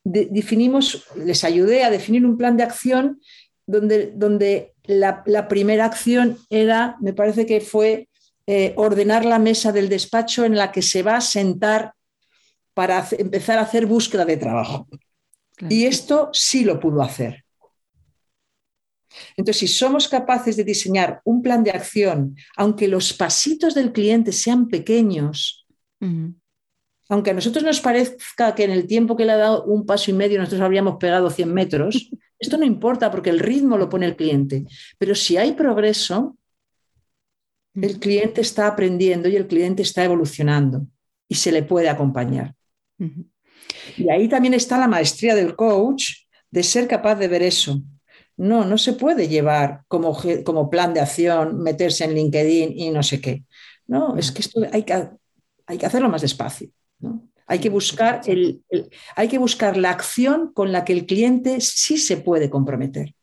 [0.04, 3.22] definimos, les ayudé a definir un plan de acción
[3.66, 8.10] donde, donde la, la, primera acción era, me parece que fue
[8.46, 11.94] eh, ordenar la mesa del despacho en la que se va a sentar
[12.74, 14.88] para empezar a hacer búsqueda de trabajo.
[15.70, 17.46] Y esto sí lo pudo hacer.
[19.38, 24.32] Entonces, si somos capaces de diseñar un plan de acción, aunque los pasitos del cliente
[24.32, 25.66] sean pequeños,
[27.10, 30.12] aunque a nosotros nos parezca que en el tiempo que le ha dado un paso
[30.12, 34.06] y medio nosotros habríamos pegado 100 metros, esto no importa porque el ritmo lo pone
[34.06, 34.66] el cliente.
[34.98, 36.38] Pero si hay progreso,
[37.76, 40.86] el cliente está aprendiendo y el cliente está evolucionando
[41.28, 42.54] y se le puede acompañar.
[43.98, 46.12] Y ahí también está la maestría del coach
[46.52, 47.82] de ser capaz de ver eso.
[48.38, 53.04] No, no se puede llevar como, como plan de acción, meterse en LinkedIn y no
[53.04, 53.44] sé qué.
[53.88, 55.10] No, es que esto hay que,
[55.66, 56.70] hay que hacerlo más despacio.
[57.48, 58.64] Hay, que buscar el,
[59.16, 63.14] hay que buscar la acción con la que el cliente sí se puede comprometer.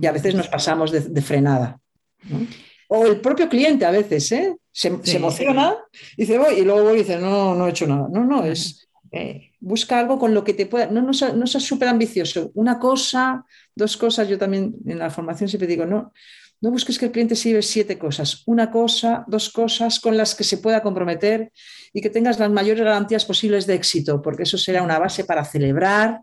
[0.00, 1.80] Y a veces nos pasamos de, de frenada.
[2.24, 2.46] ¿no?
[2.92, 4.56] o el propio cliente a veces, ¿eh?
[4.72, 5.76] se, emociona
[6.16, 8.08] y dice, voy, y luego voy y dice, no, no he hecho nada.
[8.10, 11.64] No, no, es, eh, busca algo con lo que te pueda, no, no, no seas
[11.64, 12.50] súper ambicioso.
[12.54, 13.44] Una cosa,
[13.76, 16.12] dos cosas, yo también en la formación siempre digo, no,
[16.60, 20.34] no busques que el cliente se lleve siete cosas, una cosa, dos cosas con las
[20.34, 21.52] que se pueda comprometer
[21.92, 25.44] y que tengas las mayores garantías posibles de éxito, porque eso será una base para
[25.44, 26.20] celebrar,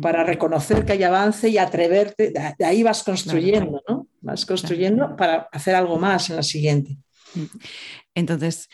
[0.00, 4.06] para reconocer que hay avance y atreverte, de ahí vas construyendo, ¿no?
[4.20, 6.96] Vas construyendo para hacer algo más en la siguiente.
[8.14, 8.68] Entonces,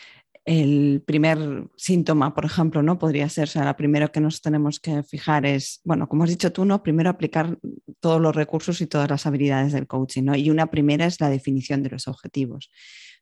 [0.49, 2.97] el primer síntoma, por ejemplo, ¿no?
[2.97, 6.31] Podría ser, o sea, lo primero que nos tenemos que fijar es, bueno, como has
[6.31, 6.81] dicho tú, ¿no?
[6.81, 7.59] Primero aplicar
[7.99, 10.35] todos los recursos y todas las habilidades del coaching, ¿no?
[10.35, 12.71] Y una primera es la definición de los objetivos.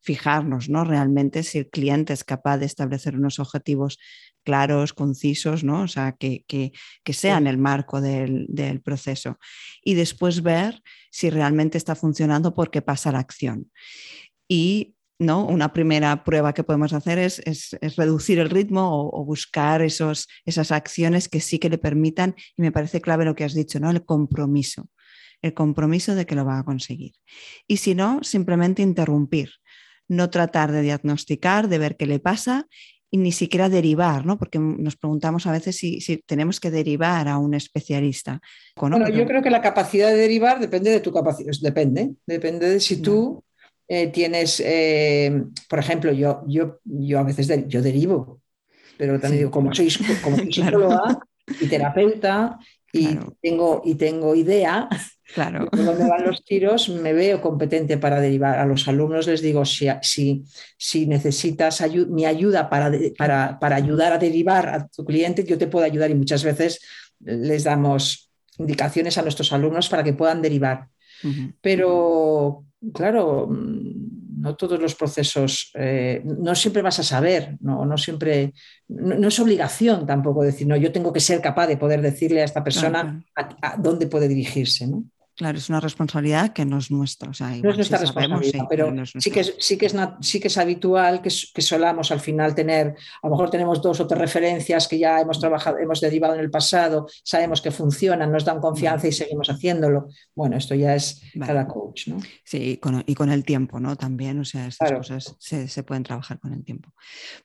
[0.02, 0.86] Fijarnos, ¿no?
[0.86, 4.00] Realmente si el cliente es capaz de establecer unos objetivos
[4.46, 5.82] claros, concisos, ¿no?
[5.82, 6.72] O sea, que, que,
[7.04, 9.38] que sean el marco del, del, proceso.
[9.84, 13.70] Y después ver si realmente está funcionando porque pasa la acción.
[14.48, 15.46] Y ¿no?
[15.46, 17.42] Una primera prueba que podemos hacer es,
[17.96, 22.72] reducir el ritmo o, buscar esos, esas acciones que sí que le permitan, y me
[22.72, 23.90] parece clave lo que has dicho, ¿no?
[23.90, 24.90] El compromiso,
[25.42, 27.14] el compromiso de que lo va a conseguir.
[27.68, 29.52] Y si no, simplemente interrumpir,
[30.08, 32.68] no tratar de diagnosticar, de ver qué le pasa
[33.10, 34.38] y ni siquiera derivar, ¿no?
[34.38, 38.42] Porque nos preguntamos a veces si, tenemos que derivar a un especialista.
[38.76, 42.80] Bueno, yo creo que la capacidad de derivar depende de tu capacidad, depende, depende de
[42.80, 43.44] si tú
[43.88, 48.42] eh, tienes, eh, por ejemplo, yo, yo, yo a veces yo derivo,
[48.98, 51.20] pero también digo, como soy, como psicóloga
[51.62, 52.60] y terapeuta
[52.92, 54.90] y, tengo, y tengo idea,
[55.34, 55.70] claro.
[55.72, 58.60] de dónde van los tiros, me veo competente para derivar.
[58.60, 60.44] A los alumnos les digo, si, si,
[60.78, 65.68] si necesitas mi ayuda para, para, para ayudar a derivar a tu cliente, yo te
[65.68, 66.82] puedo ayudar y muchas veces
[67.20, 70.88] les damos indicaciones a nuestros alumnos para que puedan derivar.
[71.62, 77.98] Pero claro, mm, no todos los procesos, eh, no siempre vas a saber, no, no
[77.98, 78.54] siempre,
[78.88, 82.46] no, es obligación tampoco decir, no, yo tengo que ser capaz de poder decirle a
[82.46, 84.88] esta persona A, dónde puede dirigirse.
[84.88, 85.06] ¿no?
[85.38, 87.28] Claro, es una responsabilidad que no es nuestra.
[87.28, 91.22] no es nuestra responsabilidad, pero sí, que es, sí, que es, sí que es habitual
[91.22, 94.98] que, que, solamos al final tener, a lo mejor tenemos dos o tres referencias que
[94.98, 99.12] ya hemos trabajado, hemos derivado en el pasado, sabemos que funcionan, nos dan confianza y
[99.12, 100.08] seguimos haciéndolo.
[100.34, 102.20] Bueno, esto ya es cada coach, ¿no?
[102.44, 103.96] Sí, y con, y con, el tiempo, ¿no?
[103.96, 106.96] También, o sea, estas cosas se, se, pueden trabajar con el tiempo.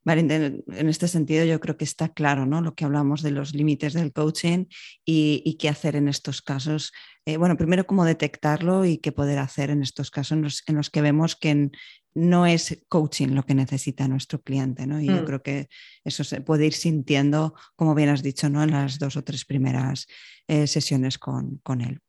[0.03, 2.63] Vale, en, este sentido yo creo que está claro, ¿no?
[2.63, 4.65] Lo que hablamos de los límites del coaching
[5.05, 6.91] y, y qué hacer en estos casos
[7.25, 11.03] eh, bueno, primero cómo detectarlo y qué poder hacer en estos casos en los, que
[11.03, 11.71] vemos que
[12.15, 15.01] no es coaching lo que necesita nuestro cliente, ¿no?
[15.01, 15.25] Y yo mm.
[15.25, 15.69] creo que
[16.05, 18.63] eso se puede ir sintiendo, como bien has dicho, ¿no?
[18.63, 20.07] En las dos o tres primeras
[20.49, 22.01] eh, sesiones con, él.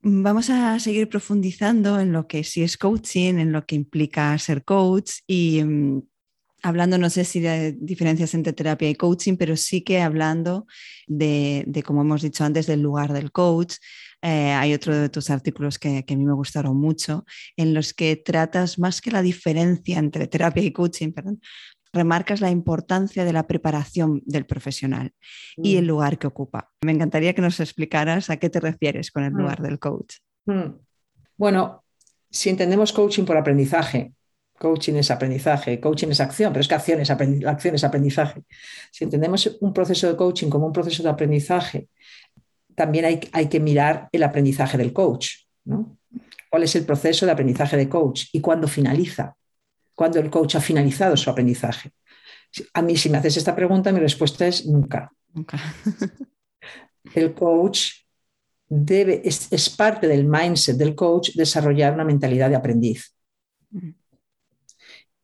[0.00, 4.64] Vamos a seguir profundizando en lo que sí es coaching, en lo que implica ser
[4.64, 6.02] coach y mm,
[6.62, 10.66] hablando, no sé si de diferencias entre terapia y coaching, pero sí que hablando
[11.06, 13.76] de, como hemos dicho antes, del lugar del coach.
[14.20, 17.24] Eh, hay otro de tus artículos que, a mí me gustaron mucho,
[17.56, 21.40] en los que tratas más que la diferencia entre terapia y coaching, perdón,
[21.92, 25.12] remarcas la importancia de la preparación del profesional
[25.56, 25.88] y el mm.
[25.88, 26.70] lugar que ocupa.
[26.84, 29.38] Me encantaría que nos explicaras a qué te refieres con el mm.
[29.38, 30.16] lugar del coach.
[30.46, 30.74] Mm.
[31.36, 31.84] Bueno,
[32.30, 34.12] si entendemos coaching por aprendizaje,
[34.58, 38.42] Coaching es aprendizaje, coaching es acción, pero es que acción es, acción es aprendizaje.
[38.90, 41.88] Si entendemos un proceso de coaching como un proceso de aprendizaje,
[42.74, 45.46] también hay, hay que mirar el aprendizaje del coach.
[45.64, 45.98] ¿no?
[46.50, 49.36] ¿Cuál es el proceso de aprendizaje de coach y cuándo finaliza?
[49.94, 51.92] ¿Cuándo el coach ha finalizado su aprendizaje?
[52.72, 55.12] A mí, si me haces esta pregunta, mi respuesta es nunca.
[55.34, 55.58] Nunca.
[57.14, 57.90] el coach
[58.66, 63.14] debe, es, es, parte del mindset del coach desarrollar una mentalidad de aprendiz.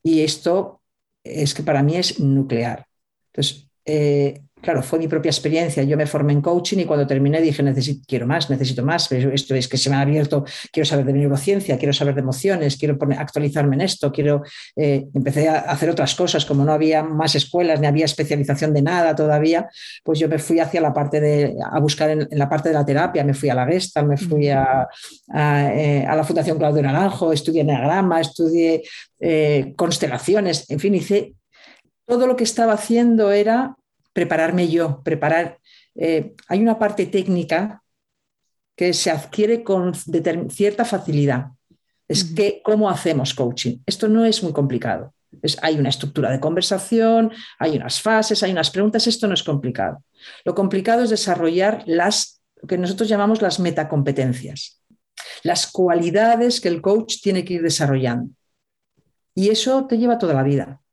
[0.05, 0.83] Y esto
[1.25, 2.87] es que para mí es nuclear.
[3.33, 5.83] Entonces, eh, claro, fue mi propia experiencia.
[5.83, 9.11] Yo me formé en coaching y cuando terminé dije, necesito, quiero más, necesito más.
[9.13, 12.77] Esto es que se me ha abierto, quiero saber de neurociencia, quiero saber de emociones,
[12.77, 14.43] quiero actualizarme en esto, quiero...
[14.75, 18.83] Eh, empecé a hacer otras cosas, como no había más escuelas ni había especialización de
[18.83, 19.69] nada todavía,
[20.03, 22.85] pues yo me fui hacia la parte de, a buscar en, la parte de la
[22.85, 24.89] terapia, me fui a la Gesta, me fui a,
[25.35, 28.83] eh, a, la Fundación Claudio Naranjo, estudié Neagrama, estudié
[29.21, 31.35] eh, constelaciones, en fin, hice...
[32.07, 33.77] Todo lo que estaba haciendo era
[34.15, 35.59] prepararme yo, preparar.
[35.95, 37.83] Eh, hay una parte técnica
[38.75, 41.49] que se adquiere con cierta facilidad.
[42.09, 43.79] Es que, ¿cómo hacemos coaching?
[43.85, 45.13] Esto no es muy complicado.
[45.63, 50.03] hay una estructura de conversación, hay unas fases, hay unas preguntas, esto no es complicado.
[50.45, 54.81] Lo complicado es desarrollar las, lo que nosotros llamamos las metacompetencias,
[55.43, 58.31] las cualidades que el coach tiene que ir desarrollando.
[59.35, 60.84] Y eso te lleva toda la vida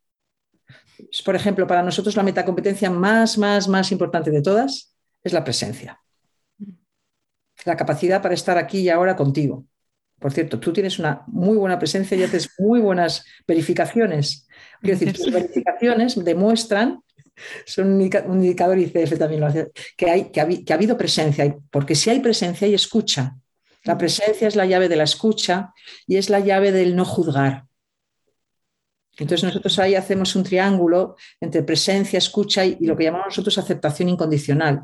[1.24, 6.02] por ejemplo, para nosotros la metacompetencia más, más, más importante de todas es la presencia.
[7.66, 9.66] La capacidad para estar aquí y ahora contigo.
[10.20, 14.48] Por cierto, tú tienes una muy buena presencia y haces muy buenas verificaciones.
[14.80, 17.00] Quiero decir, tus verificaciones demuestran,
[17.66, 22.12] son un indicador ICF también lo hace, que, hay, que, ha, habido presencia, porque si
[22.12, 23.36] hay presencia hay escucha.
[23.84, 25.74] La presencia es la llave de la escucha
[26.06, 27.66] y es la llave del no juzgar.
[29.22, 34.10] Entonces nosotros ahí hacemos un triángulo entre presencia, escucha y, lo que llamamos nosotros aceptación
[34.10, 34.82] incondicional,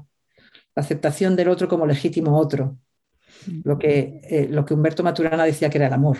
[0.76, 2.78] la aceptación del otro como legítimo otro,
[3.64, 6.20] lo que, eh, lo que Humberto Maturana decía que era el amor.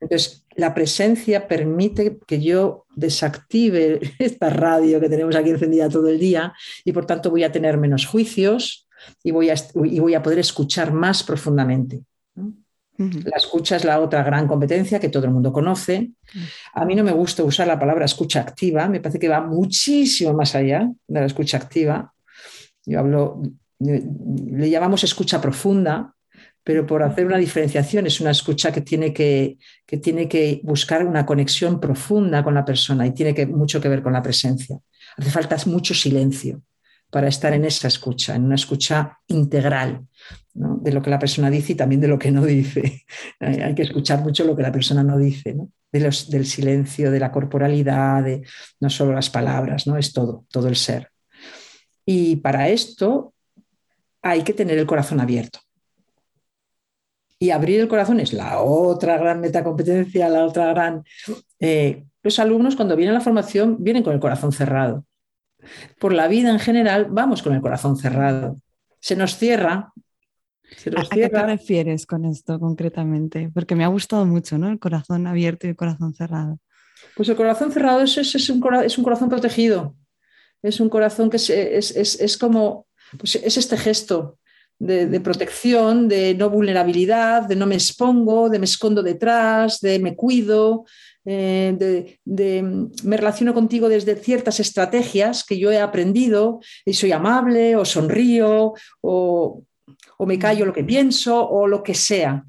[0.00, 6.18] Entonces, la presencia permite que yo desactive esta radio que tenemos aquí encendida todo el
[6.18, 8.88] día y por tanto voy a tener menos juicios
[9.22, 12.04] y voy a, y voy a poder escuchar más profundamente.
[12.98, 16.10] La escucha es la otra gran competencia que todo el mundo conoce.
[16.74, 20.32] A mí no me gusta usar la palabra escucha activa, me parece que va muchísimo
[20.34, 22.12] más allá de la escucha activa.
[22.84, 23.40] Yo hablo,
[23.78, 26.12] le llamamos escucha profunda,
[26.64, 31.06] pero por hacer una diferenciación es una escucha que tiene que, que, tiene que buscar
[31.06, 34.76] una conexión profunda con la persona y tiene que, mucho que ver con la presencia.
[35.16, 36.62] Hace falta mucho silencio
[37.10, 40.06] para estar en esa escucha, en una escucha integral
[40.52, 43.04] de lo que la persona dice y también de lo que no dice.
[43.40, 45.56] Hay que escuchar mucho lo que la persona no dice,
[45.90, 48.42] De los, del silencio, de la corporalidad, de
[48.80, 49.96] no solo las palabras, ¿no?
[49.96, 51.10] es todo, todo el ser.
[52.04, 53.34] Y para esto
[54.22, 55.60] hay que tener el corazón abierto.
[57.38, 61.04] Y abrir el corazón es la otra gran metacompetencia, la otra gran...
[61.60, 65.04] Eh, los alumnos cuando vienen a la formación vienen con el corazón cerrado
[65.98, 68.60] por la vida en general vamos con el corazón cerrado.
[69.00, 69.92] Se nos cierra.
[70.96, 73.50] ¿A, qué te refieres con esto concretamente?
[73.54, 74.68] Porque me ha gustado mucho, ¿no?
[74.68, 76.58] El corazón abierto y el corazón cerrado.
[77.16, 79.94] Pues el corazón cerrado es, es, un, corazón protegido.
[80.62, 84.38] Es un corazón que es, como, pues es este gesto
[84.78, 89.98] de, de, protección, de no vulnerabilidad, de no me expongo, de me escondo detrás, de
[89.98, 90.84] me cuido,
[91.30, 92.62] eh, de,
[93.04, 98.72] me relaciono contigo desde ciertas estrategias que yo he aprendido y soy amable o sonrío
[99.02, 99.62] o,
[100.16, 102.44] o me callo lo que pienso o lo que sea.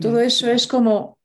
[0.00, 1.18] Todo eso es como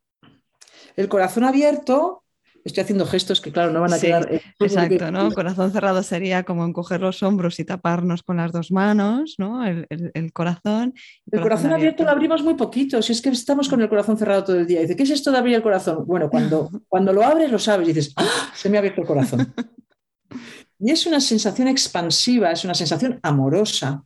[0.98, 2.23] el corazón abierto
[2.64, 4.42] Estoy haciendo gestos que, claro, no van a quedar.
[4.60, 5.32] Exacto, ¿no?
[5.32, 9.66] Corazón cerrado sería como encoger los hombros y taparnos con las dos manos, ¿no?
[9.66, 10.94] El, corazón.
[11.32, 12.04] El, corazón, abierto.
[12.04, 13.02] lo abrimos muy poquito.
[13.02, 14.82] Si es que estamos con el corazón cerrado todo el día.
[14.82, 16.06] Dice, ¿qué es esto de abrir el corazón?
[16.06, 18.52] Bueno, cuando, cuando lo abres, lo sabes y dices, ¡Ah!
[18.54, 19.54] Se me ha abierto el corazón.
[20.80, 24.04] Y es una sensación expansiva, es una sensación amorosa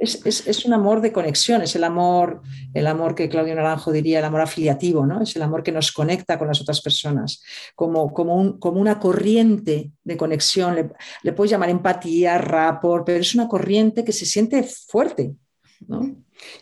[0.00, 2.40] es, un amor de conexión, es el amor,
[2.72, 5.20] el amor que Claudio Naranjo diría, el amor afiliativo, ¿no?
[5.22, 7.42] Es el amor que nos conecta con las otras personas,
[7.74, 10.92] como, como, como una corriente de conexión.
[11.22, 15.34] Le, puedes llamar empatía, rapport, pero es una corriente que se siente fuerte,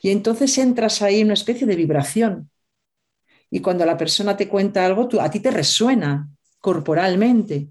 [0.03, 2.51] Y entonces entras ahí en una especie de vibración.
[3.51, 6.29] Y cuando la persona te cuenta algo, a ti te resuena
[6.59, 7.69] corporalmente.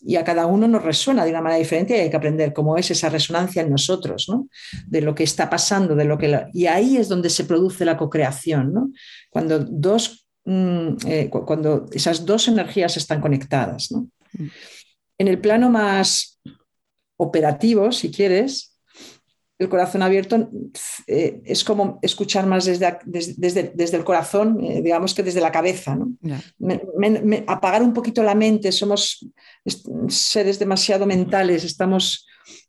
[0.00, 2.76] Y a cada uno nos resuena de una manera diferente y hay que aprender cómo
[2.76, 4.30] es esa resonancia en nosotros,
[4.86, 7.96] de lo que está pasando, de lo que y ahí es donde se produce la
[7.96, 8.94] cocreación,
[9.30, 13.90] cuando, dos, mm, eh, cuando esas dos energías están conectadas.
[13.92, 14.46] Mm.
[15.18, 16.40] En el plano más
[17.16, 18.73] operativo, si quieres,
[19.58, 20.50] el corazón abierto
[21.06, 25.96] eh, es como escuchar más desde, desde, el corazón, eh, digamos que desde la cabeza.
[27.46, 29.26] apagar un poquito la mente, somos
[30.08, 32.26] seres demasiado mentales, estamos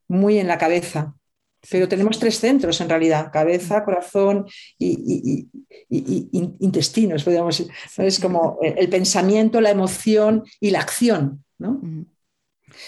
[0.08, 1.16] muy en la cabeza.
[1.68, 4.46] Pero tenemos tres centros en realidad, cabeza, corazón
[4.78, 5.48] y,
[5.90, 7.74] intestinos, podríamos decir.
[7.98, 11.44] Es como el pensamiento, la emoción y la acción.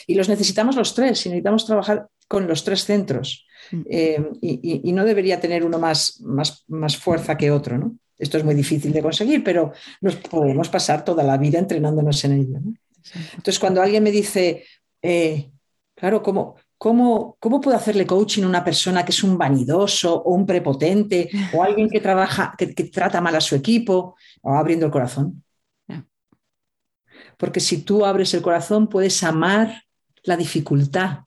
[0.05, 3.46] Y los necesitamos los tres y necesitamos trabajar con los tres centros.
[3.72, 3.82] Mm.
[3.89, 7.78] Eh, y, no debería tener uno más, más, fuerza que otro.
[7.78, 7.97] ¿no?
[8.18, 12.34] Esto es muy difícil de conseguir, pero nos podemos pasar toda la vida entrenándonos en
[12.34, 12.59] ello.
[13.32, 14.65] Entonces, cuando alguien me dice,
[15.01, 15.51] eh,
[15.95, 20.34] claro, ¿cómo, cómo, ¿cómo puedo hacerle coaching a una persona que es un vanidoso o
[20.34, 24.86] un prepotente o alguien que trabaja, que, que trata mal a su equipo o abriendo
[24.86, 25.43] el corazón?
[27.38, 29.84] Porque si tú abres el corazón, puedes amar
[30.24, 31.20] la dificultad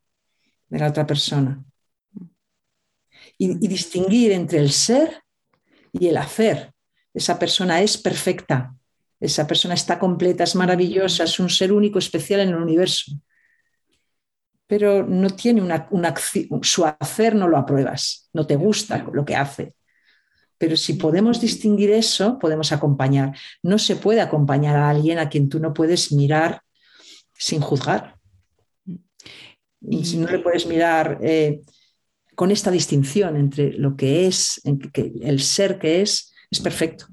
[0.69, 1.63] de la otra persona
[3.41, 5.23] y, distinguir entre el ser
[5.93, 6.73] y el hacer.
[7.15, 8.75] Esa persona es perfecta,
[9.19, 13.13] esa persona está completa, es maravillosa, es un ser único, especial en el universo.
[14.67, 15.89] Pero no tiene una,
[16.63, 19.75] su hacer no lo apruebas, no te gusta lo que hace.
[20.59, 23.35] Pero si podemos distinguir eso, podemos acompañar.
[23.63, 26.61] No se puede acompañar a alguien a quien tú no puedes mirar
[27.33, 28.17] sin juzgar.
[29.81, 31.63] Y si no le puedes mirar eh,
[32.41, 34.63] con esta distinción entre lo que es,
[34.95, 37.05] que el ser que es, es perfecto.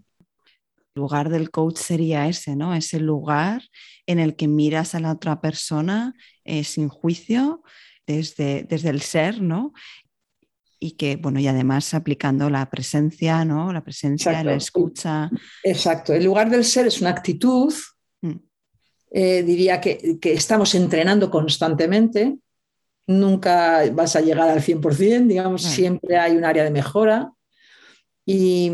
[0.95, 2.73] El lugar del coach sería ese, ¿no?
[2.73, 3.61] Ese lugar
[4.05, 6.13] en el que miras a la otra persona
[6.45, 7.61] eh, sin juicio,
[8.05, 9.73] desde, desde el ser, ¿no?
[10.79, 13.73] y que, bueno, y además aplicando la presencia, ¿no?
[13.73, 15.29] La presencia, la escucha.
[15.61, 16.13] Exacto.
[16.13, 17.73] El lugar del ser es una actitud,
[18.21, 18.35] mm.
[19.11, 22.37] eh, diría que, que, estamos entrenando constantemente,
[23.07, 27.31] nunca vas a llegar al 100%, digamos, siempre hay un área de mejora
[28.25, 28.71] y,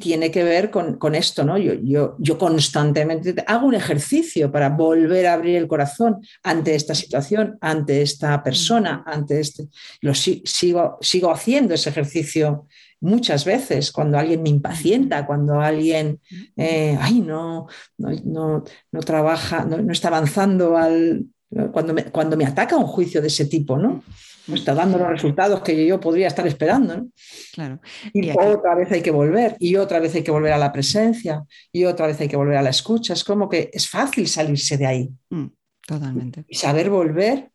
[0.00, 1.56] tiene que ver con, esto, ¿no?
[1.56, 6.96] Yo, yo, yo, constantemente hago un ejercicio para volver a abrir el corazón ante esta
[6.96, 9.68] situación, ante esta persona, ante este...
[10.00, 12.66] Lo sigo, sigo haciendo ese ejercicio
[13.02, 16.20] muchas veces, cuando alguien me impacienta, cuando alguien,
[16.56, 17.66] eh, ay, no,
[17.98, 21.26] no, no, trabaja, no, está avanzando al,
[21.72, 24.02] cuando me, cuando me ataca un juicio de ese tipo, ¿no?
[24.46, 27.06] No está dando los resultados que yo podría estar esperando.
[27.52, 27.80] Claro.
[28.12, 31.44] Y, otra vez hay que volver, y otra vez hay que volver a la presencia,
[31.70, 33.12] y otra vez hay que volver a la escucha.
[33.12, 35.10] Es como que es fácil salirse de ahí.
[35.30, 35.46] Mm,
[35.86, 36.44] totalmente.
[36.48, 37.50] Y saber volver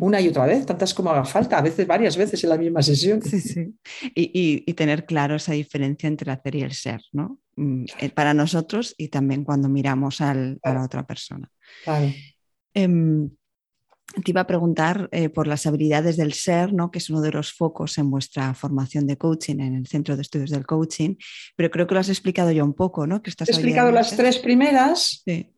[0.00, 2.82] una y otra vez, tantas como haga falta, a veces varias veces en la misma
[2.82, 3.22] sesión.
[3.22, 3.74] Sí, sí.
[4.14, 7.38] Y, tener claro esa diferencia entre el hacer y el ser, ¿no?
[7.54, 11.48] Mm, eh, para nosotros y también cuando miramos a la otra persona.
[11.84, 12.12] Claro.
[12.74, 13.30] Em,
[14.22, 16.90] te iba a preguntar eh, por las habilidades del ser, ¿no?
[16.90, 20.22] que es uno de los focos en vuestra formación de coaching en el Centro de
[20.22, 21.16] Estudios del Coaching,
[21.56, 23.22] pero creo que lo has explicado ya un poco, ¿no?
[23.22, 25.22] Que He explicado las tres primeras.
[25.24, 25.54] Sí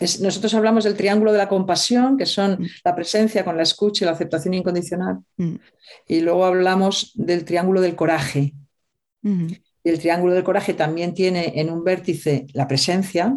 [0.00, 2.66] nosotros hablamos del triángulo de la compasión, que son mm.
[2.84, 5.18] la presencia con la escucha y la aceptación incondicional.
[5.36, 5.56] Mm.
[6.08, 8.54] Y luego hablamos del triángulo del coraje.
[9.24, 13.36] Y el triángulo del coraje también tiene en un vértice la presencia.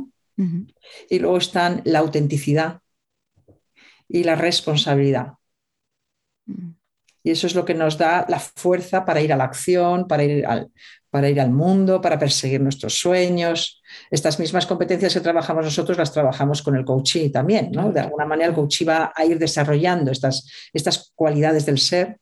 [1.10, 2.80] Y luego están la autenticidad
[4.08, 5.34] y la responsabilidad.
[6.46, 6.72] Mm.
[7.24, 10.24] Y eso es lo que nos da la fuerza para ir a la acción, para
[10.24, 10.70] ir al,
[11.10, 13.82] para ir al mundo, para perseguir nuestros sueños.
[14.12, 17.92] Estas mismas competencias que trabajamos nosotros las trabajamos con el coaching también, ¿no?
[17.92, 22.20] De alguna manera el coaching va a ir desarrollando estas, estas cualidades del ser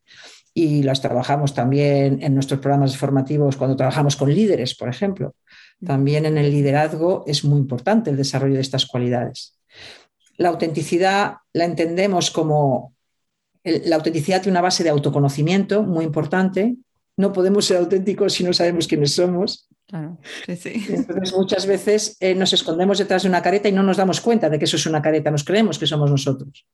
[0.54, 5.36] y las trabajamos también en nuestros programas formativos cuando trabajamos con líderes, por ejemplo.
[5.84, 9.53] También en el liderazgo es muy importante el desarrollo de estas cualidades.
[10.44, 12.94] La autenticidad la entendemos como
[13.64, 16.76] la autenticidad tiene una base de autoconocimiento muy importante,
[17.16, 19.70] no podemos ser auténticos si no sabemos quiénes somos.
[19.88, 20.86] Claro, sí, sí.
[20.90, 24.50] Entonces, muchas veces eh, nos escondemos detrás de una careta y no nos damos cuenta
[24.50, 26.66] de que eso es una careta, nos creemos que somos nosotros.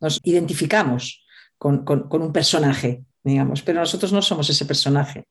[0.00, 1.24] Nos identificamos
[1.58, 5.26] con, un personaje, digamos, pero nosotros no somos ese personaje.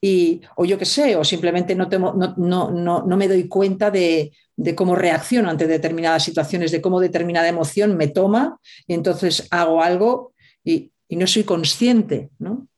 [0.00, 4.74] Y, o yo qué sé, o simplemente no, no, no, me doy cuenta de, de,
[4.74, 10.32] cómo reacciono ante determinadas situaciones, de cómo determinada emoción me toma y entonces hago algo
[10.62, 12.68] y, y no soy consciente, ¿no?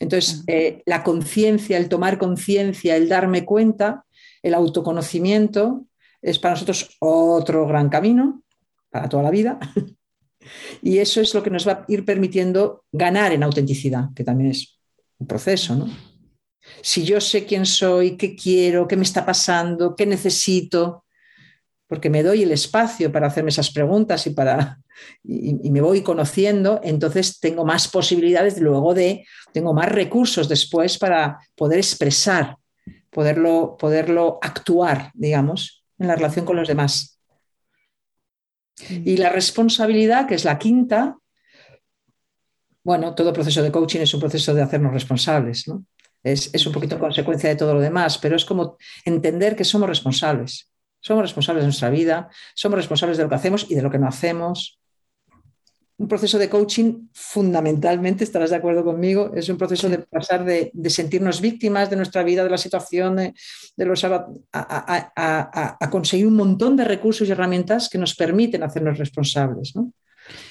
[0.00, 4.04] Entonces, eh, la conciencia, el tomar conciencia, el darme cuenta,
[4.42, 5.86] el autoconocimiento,
[6.22, 8.42] es para nosotros otro gran camino
[8.90, 9.58] para toda la vida.
[10.82, 14.50] y eso es lo que nos va a ir permitiendo ganar en autenticidad, que también
[14.50, 14.78] es
[15.18, 15.88] un proceso, ¿no?
[16.82, 21.04] Si yo sé quién soy, qué quiero, qué me está pasando, qué necesito,
[21.88, 24.78] porque me doy el espacio para hacerme esas preguntas y, para,
[25.24, 31.38] y, me voy conociendo, entonces tengo más posibilidades luego de, tengo más recursos después para
[31.56, 32.56] poder expresar,
[33.10, 37.18] poderlo, poderlo actuar, digamos, en la relación con los demás.
[38.90, 41.16] Y la responsabilidad, que es la quinta,
[42.84, 45.84] bueno, todo proceso de coaching es un proceso de hacernos responsables, ¿no?
[46.22, 49.88] Es, es un poquito consecuencia de todo lo demás, pero es como entender que somos
[49.88, 50.68] responsables
[51.00, 53.98] somos responsables de nuestra vida, somos responsables de lo que hacemos y de lo que
[53.98, 54.78] no hacemos.
[55.96, 60.70] Un proceso de coaching fundamentalmente, estarás de acuerdo conmigo, es un proceso de pasar de,
[60.90, 66.84] sentirnos víctimas de nuestra vida, de la situación, de, los, a, conseguir un montón de
[66.84, 69.72] recursos y herramientas que nos permiten hacernos responsables.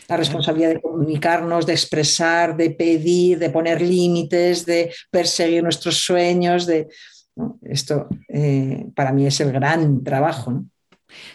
[0.09, 6.65] La responsabilidad de comunicarnos, de expresar, de pedir, de poner límites, de perseguir nuestros sueños,
[6.65, 6.87] de,
[7.61, 10.65] esto eh, para mí es el gran trabajo.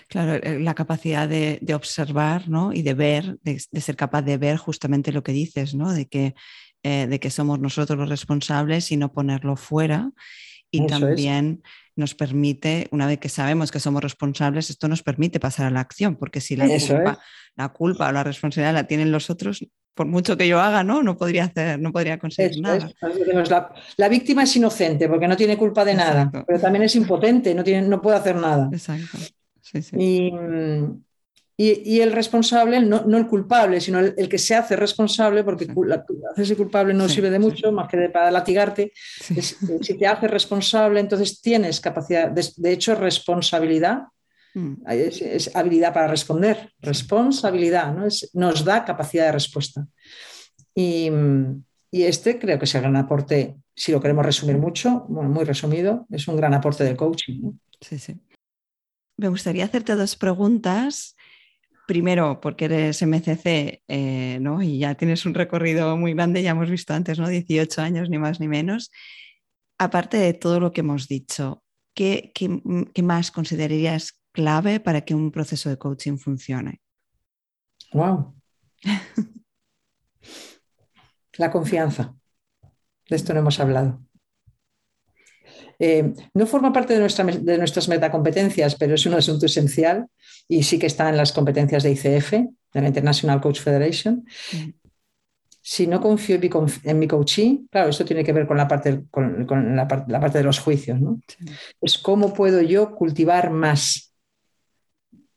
[0.08, 5.12] Claro, eh, la capacidad de, observar y de ver, de, ser capaz de ver justamente
[5.12, 5.92] lo que dices, ¿no?
[5.92, 6.34] de, que,
[6.82, 10.10] eh, de que somos nosotros los responsables y no ponerlo fuera.
[10.70, 11.62] Y también
[11.96, 15.80] nos permite, una vez que sabemos que somos responsables, esto nos permite pasar a la
[15.80, 17.20] acción, porque si la, culpa,
[17.56, 21.02] la culpa o la responsabilidad la tienen los otros, por mucho que yo haga, ¿no?
[21.02, 22.90] No podría hacer, no podría conseguir nada.
[23.96, 27.62] La, víctima es inocente porque no tiene culpa de nada, pero también es impotente, no,
[27.62, 28.68] tiene, no puede hacer nada.
[28.72, 29.18] Exacto.
[31.58, 35.68] Y, el responsable, no, el culpable, sino el, que se hace responsable, porque
[36.32, 38.92] hacerse culpable no sirve de mucho, más que para latigarte.
[38.96, 44.04] si te haces responsable, entonces tienes capacidad, de hecho, responsabilidad
[44.54, 44.74] Mm.
[44.86, 48.06] Es, habilidad para responder, responsabilidad, ¿no?
[48.34, 49.86] nos da capacidad de respuesta.
[50.74, 51.10] Y,
[51.90, 56.26] este creo que es el gran aporte, si lo queremos resumir mucho, muy resumido, es
[56.26, 57.52] un gran aporte del coaching.
[57.80, 58.18] Sí, sí.
[59.18, 61.16] Me gustaría hacerte dos preguntas.
[61.86, 64.62] Primero, porque eres MCC eh, ¿no?
[64.62, 67.28] y ya tienes un recorrido muy grande, ya hemos visto antes, ¿no?
[67.28, 68.90] 18 años, ni más ni menos.
[69.78, 71.62] Aparte de todo lo que hemos dicho,
[71.94, 76.80] ¿qué, qué más considerarías clave para que un proceso de coaching funcione?
[77.92, 78.34] Wow.
[81.38, 82.14] La confianza.
[83.08, 84.00] De esto no hemos hablado.
[85.78, 90.06] Eh, no forma parte de, nuestra, de nuestras metacompetencias, pero es un asunto esencial
[90.46, 94.24] y sí que está en las competencias de ICF, de la International Coach Federation.
[94.52, 94.70] Mm.
[95.60, 96.38] Si no confío
[96.84, 100.44] en mi, coaching, claro, esto tiene que ver con la parte, con, la, parte de
[100.44, 101.20] los juicios, ¿no?
[101.80, 104.11] Es cómo puedo yo cultivar más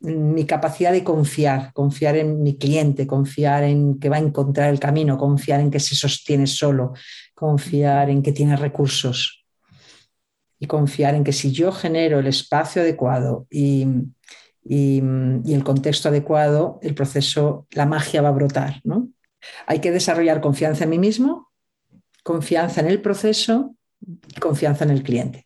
[0.05, 4.79] mi capacidad de confiar, confiar en mi cliente, confiar en que va a encontrar el
[4.79, 6.93] camino, confiar en que se sostiene solo,
[7.33, 9.45] confiar en que tiene recursos
[10.59, 13.87] y confiar en que si yo genero el espacio adecuado y,
[14.67, 18.81] el contexto adecuado, el proceso, la magia va a brotar.
[18.83, 19.09] ¿no?
[19.67, 21.51] Hay que desarrollar confianza en mí mismo,
[22.23, 25.45] confianza en el proceso y confianza en el cliente.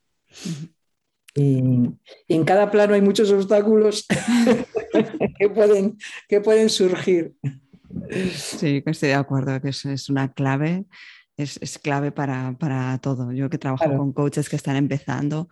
[1.35, 1.91] Y,
[2.27, 4.05] en cada plano hay muchos obstáculos
[5.39, 7.33] que, pueden, que pueden surgir.
[8.33, 10.85] Sí, estoy de acuerdo, que es una clave
[11.43, 13.31] es, clave para, todo.
[13.31, 15.49] Yo que trabajo con coaches que están empezando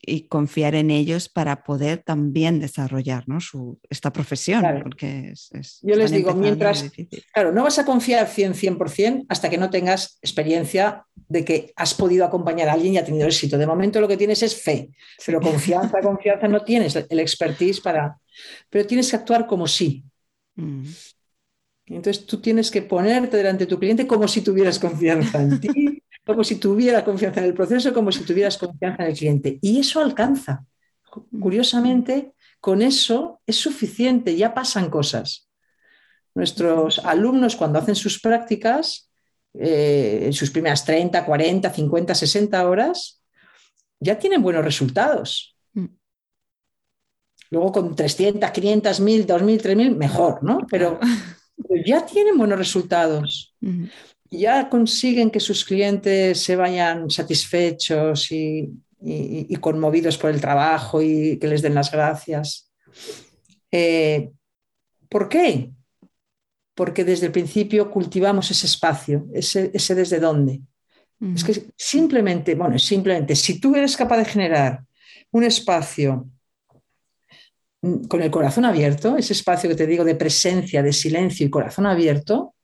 [0.00, 4.64] y confiar en ellos para poder también desarrollar Su, esta profesión.
[4.82, 5.32] Porque
[5.82, 6.90] Yo les digo, mientras,
[7.32, 11.94] claro, no vas a confiar 100, 100% hasta que no tengas experiencia de que has
[11.94, 13.58] podido acompañar a alguien y ha tenido éxito.
[13.58, 14.90] De momento lo que tienes es fe,
[15.24, 18.18] pero confianza, confianza no tienes el expertise para...
[18.70, 20.04] Pero tienes que actuar como sí.
[20.54, 20.84] Mm.
[21.86, 25.97] Entonces tú tienes que ponerte delante de tu cliente como si tuvieras confianza en ti,
[26.28, 29.58] como si tuvieras confianza en el proceso, como si tuvieras confianza en el cliente.
[29.62, 30.66] Y eso alcanza.
[31.40, 35.48] Curiosamente, con eso es suficiente, ya pasan cosas.
[36.34, 39.10] Nuestros alumnos cuando hacen sus prácticas,
[39.54, 43.22] eh, en sus primeras 30, 40, 50, 60 horas,
[43.98, 45.56] ya tienen buenos resultados.
[45.72, 45.86] Mm.
[47.50, 50.58] Luego con 300, 500, 1000, 2000, 3000, mejor, ¿no?
[50.70, 51.00] Pero
[51.84, 53.54] ya tienen buenos resultados.
[54.30, 58.70] Ya consiguen que sus clientes se vayan satisfechos y,
[59.60, 62.70] conmovidos por el trabajo y que les den las gracias.
[63.70, 64.30] Eh,
[65.08, 65.70] ¿Por qué?
[66.74, 70.60] Porque desde el principio cultivamos ese espacio, ese, desde dónde.
[71.34, 74.84] Es que simplemente, bueno, simplemente, si tú eres capaz de generar
[75.32, 76.28] un espacio
[77.80, 81.86] con el corazón abierto, ese espacio que te digo de presencia, de silencio y corazón
[81.86, 82.54] abierto,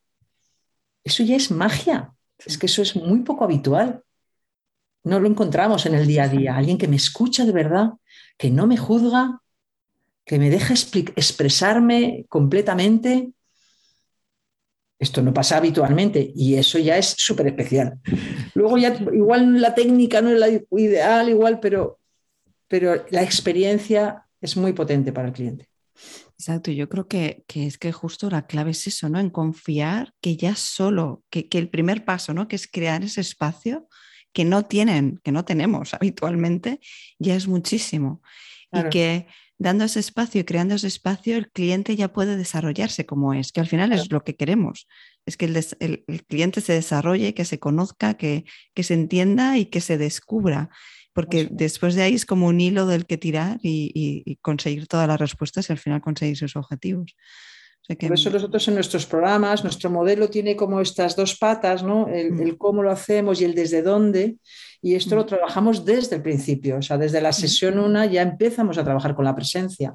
[1.05, 2.15] eso ya es magia.
[2.39, 4.03] Es que eso es muy poco habitual.
[5.05, 6.57] No lo encontramos en el día a día.
[6.57, 7.91] Alguien que me escucha de verdad,
[8.39, 9.41] que no me juzga,
[10.25, 13.31] que me deja expresarme completamente.
[14.99, 18.01] Esto no pasa habitualmente y eso ya es súper especial.
[18.55, 21.99] Luego ya igual la técnica no es la ideal, igual, pero,
[22.67, 25.67] pero la experiencia es muy potente para el cliente.
[26.39, 29.19] Exacto, yo creo que, es que justo la clave es eso, ¿no?
[29.19, 32.47] En confiar que ya solo, que, el primer paso, ¿no?
[32.47, 33.89] Que es crear ese espacio
[34.35, 36.81] que no tienen, que no tenemos habitualmente,
[37.19, 38.21] ya es muchísimo.
[38.71, 43.33] Y que dando ese espacio y creando ese espacio, el cliente ya puede desarrollarse como
[43.33, 44.89] es, que al final es lo que queremos,
[45.25, 49.81] es que el, cliente se desarrolle, que se conozca, que, que se entienda y que
[49.81, 50.71] se descubra
[51.15, 55.19] porque después de ahí es como un hilo del que tirar y, conseguir todas las
[55.19, 57.17] respuestas y al final conseguir sus objetivos.
[57.87, 62.09] Por eso nosotros en nuestros programas, nuestro modelo tiene como estas dos patas, ¿no?
[62.09, 62.57] el, mm.
[62.57, 64.37] cómo lo hacemos y el desde dónde,
[64.81, 65.27] y esto lo mm.
[65.27, 67.35] trabajamos desde el principio, o sea, desde la mm.
[67.35, 69.95] sesión una ya empezamos a trabajar con la presencia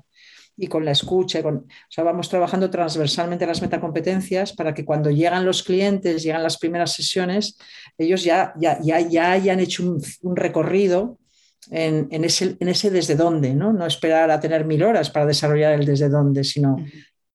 [0.60, 1.42] y con la escucha.
[1.42, 6.44] Con, o sea, vamos trabajando transversalmente las metacompetencias para que cuando llegan los clientes, llegan
[6.44, 7.58] las primeras sesiones,
[7.98, 11.18] ellos ya, ya, ya, ya hayan hecho un, recorrido
[11.72, 13.74] en, en, ese, en, ese, desde dónde, ¿no?
[13.74, 16.78] no esperar a tener mil horas para desarrollar el desde dónde, sino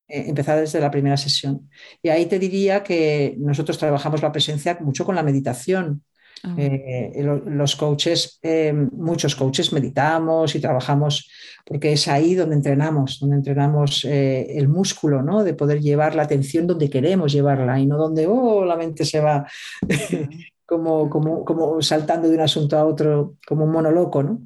[0.06, 1.70] eh, empezar desde la primera sesión.
[2.02, 6.04] Y ahí te diría que nosotros trabajamos la presencia mucho con la meditación.
[6.42, 6.54] Ah.
[6.58, 11.30] Eh, los coaches, eh, muchos coaches meditamos y trabajamos
[11.64, 15.42] porque es ahí donde entrenamos, donde entrenamos eh, el músculo, ¿no?
[15.42, 19.20] De poder llevar la atención donde queremos llevarla y no donde, oh, la mente se
[19.20, 19.46] va
[20.66, 24.42] como, como, como, saltando de un asunto a otro, como un monoloco, ¿no?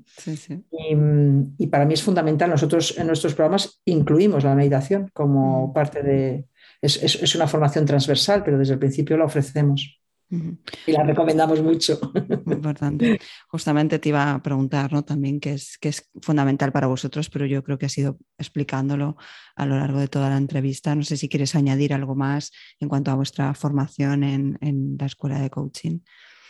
[0.71, 5.73] Y, para mí es fundamental, nosotros en nuestros programas incluimos la meditación como mm.
[5.73, 6.47] parte de,
[6.81, 9.99] es, es una formación transversal, pero desde el principio la ofrecemos.
[10.31, 11.99] Y la recomendamos mucho.
[12.45, 13.19] Muy importante.
[13.49, 15.05] Justamente te iba a preguntar ¿no?
[15.05, 19.17] también qué es, qué es fundamental para vosotros, pero yo creo que has ido explicándolo
[19.57, 20.95] a lo largo de toda la entrevista.
[20.95, 25.07] No sé si quieres añadir algo más en cuanto a vuestra formación en, en la
[25.07, 26.01] escuela de coaching.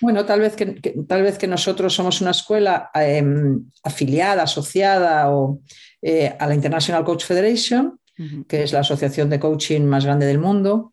[0.00, 0.66] Bueno, tal vez que,
[1.08, 5.60] tal vez que nosotros somos una escuela em, afiliada, asociada o,
[6.02, 7.98] eh, a la International Coach Federation,
[8.48, 10.92] que es la asociación de coaching más grande del mundo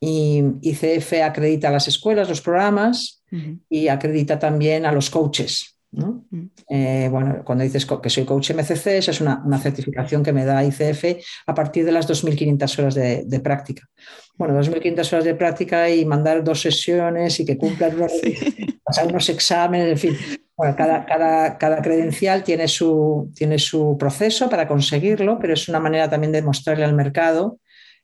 [0.00, 3.22] y ICF acredita las escuelas, los programas
[3.68, 5.76] y acredita también a los coaches.
[5.92, 6.46] Mm.
[6.68, 10.64] Eh, bueno, cuando dices que soy coach MCC, esa es una, certificación que me da
[10.64, 13.88] ICF a partir de las 2.500 horas de, práctica.
[14.36, 17.96] Bueno, 2.500 horas de práctica y mandar dos sesiones y que cumplan
[18.84, 20.16] pasar unos exámenes, en fin.
[20.56, 25.80] Bueno, cada, cada, cada, credencial tiene su, tiene su proceso para conseguirlo, pero es una
[25.80, 27.58] manera también de mostrarle al mercado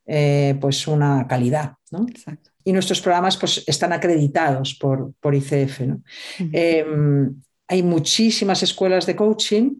[0.06, 1.74] eh, pues una calidad.
[1.90, 2.06] ¿no?
[2.08, 5.82] Exacto y nuestros programas pues, están acreditados por, por ICF.
[6.52, 9.76] Em, hay muchísimas escuelas de coaching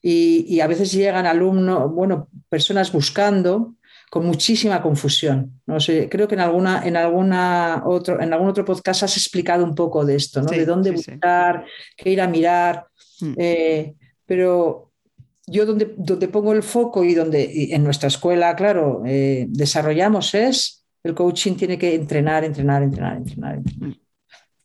[0.00, 3.74] y, a veces llegan alumnos, bueno, personas buscando
[4.10, 5.60] con muchísima confusión.
[5.66, 5.78] ¿no?
[5.80, 9.74] sé, creo que en, alguna, en, alguna otro, en algún otro podcast has explicado un
[9.74, 10.48] poco de esto, ¿no?
[10.48, 12.86] de dónde buscar, qué ir a mirar.
[13.20, 13.34] Mm.
[13.36, 13.94] Eh,
[14.24, 14.93] pero
[15.46, 20.84] yo donde, donde pongo el foco y donde en nuestra escuela, claro, eh, desarrollamos es
[21.04, 23.56] el coaching tiene que entrenar, entrenar, entrenar, entrenar.
[23.58, 23.96] entrenar.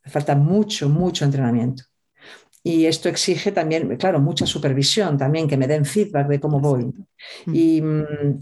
[0.06, 1.84] Falta mucho, mucho entrenamiento.
[2.64, 6.92] Y esto exige también, claro, mucha supervisión también, que me den feedback de cómo voy.
[7.54, 7.82] Y,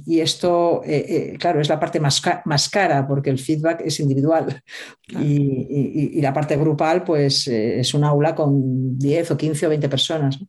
[0.05, 3.99] y esto, eh, eh, claro, es la parte más, más, cara porque el feedback es
[3.99, 4.61] individual.
[5.07, 9.69] Y, y, la parte grupal, pues eh, es un aula con 10 o 15 o
[9.69, 10.39] 20 personas.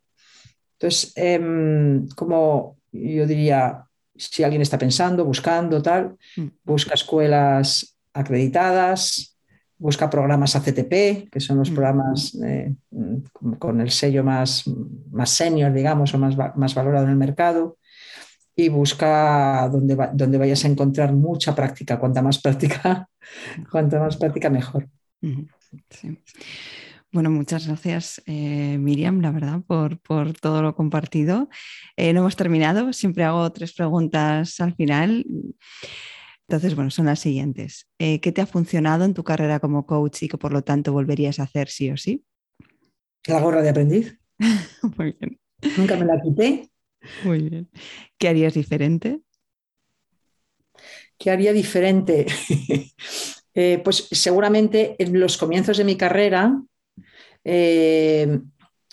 [0.79, 6.47] Entonces, em, como yo diría, si alguien está pensando, buscando, tal, mm.
[6.65, 9.37] busca escuelas acreditadas,
[9.77, 11.75] busca programas ACTP, que son los mm.
[11.75, 12.75] programas eh,
[13.59, 14.65] con el sello más,
[15.11, 17.79] más senior, digamos, o más, más valorado en el mercado,
[18.55, 21.99] y busca donde, donde vayas a encontrar mucha práctica.
[21.99, 23.09] Cuanta más práctica,
[23.71, 24.89] cuanta más práctica, mejor.
[25.91, 26.19] Sí.
[27.11, 31.49] Bueno, muchas gracias, eh, Miriam, la verdad, por, todo lo compartido.
[31.97, 35.25] Eh, no hemos terminado, siempre hago tres preguntas al final.
[36.47, 37.89] Entonces, bueno, son las siguientes.
[37.99, 40.93] Eh, ¿Qué te ha funcionado en tu carrera como coach y que por lo tanto
[40.93, 42.25] volverías a hacer sí o sí?
[43.27, 44.19] La gorra de aprendiz.
[44.99, 45.41] Muy bien.
[45.79, 46.69] Nunca me la quité.
[47.25, 47.71] Muy bien.
[48.19, 49.21] ¿Qué harías diferente?
[51.17, 52.27] ¿Qué haría diferente?
[53.83, 56.63] pues seguramente en los comienzos de mi carrera
[57.51, 58.41] eh,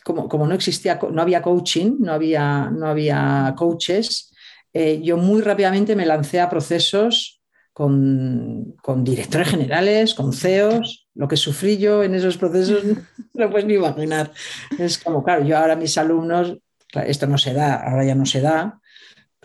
[0.02, 4.32] como, no existía, no había coaching, no había, no había coaches,
[4.72, 7.42] eh, yo muy rápidamente me lancé a procesos
[7.74, 13.04] con, directores generales, con CEOs, lo que sufrí yo en esos procesos no
[13.34, 14.32] lo puedes ni imaginar.
[14.80, 16.56] Es como, claro, yo ahora mis alumnos,
[16.94, 18.80] esto no se da, ahora ya no se da,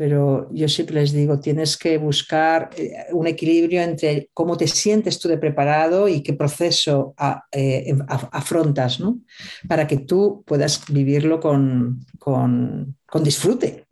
[0.01, 5.19] pero yo siempre les digo, tienes que buscar eh, un equilibrio entre cómo te sientes
[5.19, 7.13] tú de preparado y qué proceso
[7.53, 9.21] eh, afrontas, ¿no?
[9.69, 13.85] Para que tú puedas vivirlo con, con, disfrute.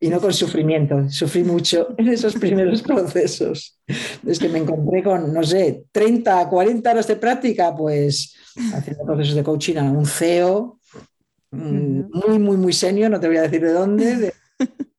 [0.00, 1.08] Y no con sufrimiento.
[1.08, 3.78] Sufrí mucho en esos primeros procesos.
[4.26, 8.34] Es que me encontré con, no sé, 30, 40 horas de práctica, pues
[8.74, 10.80] haciendo procesos de coaching a un CEO
[11.52, 14.34] muy, muy, muy senior, no te voy a decir de dónde,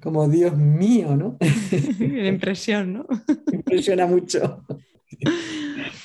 [0.00, 1.36] como Dios mío, ¿no?
[1.98, 3.06] La impresión, ¿no?
[3.52, 4.64] Impresiona mucho.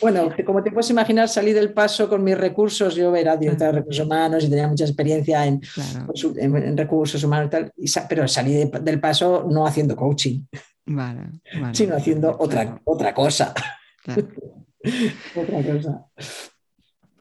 [0.01, 2.95] Bueno, como te puedes imaginar, salí del paso con mis recursos.
[2.95, 5.61] Yo era directora de recursos humanos y tenía mucha experiencia en,
[6.77, 7.73] recursos humanos y tal,
[8.09, 10.43] pero salí del paso no haciendo coaching,
[11.71, 13.53] sino haciendo otra, otra cosa.
[15.35, 16.05] otra cosa.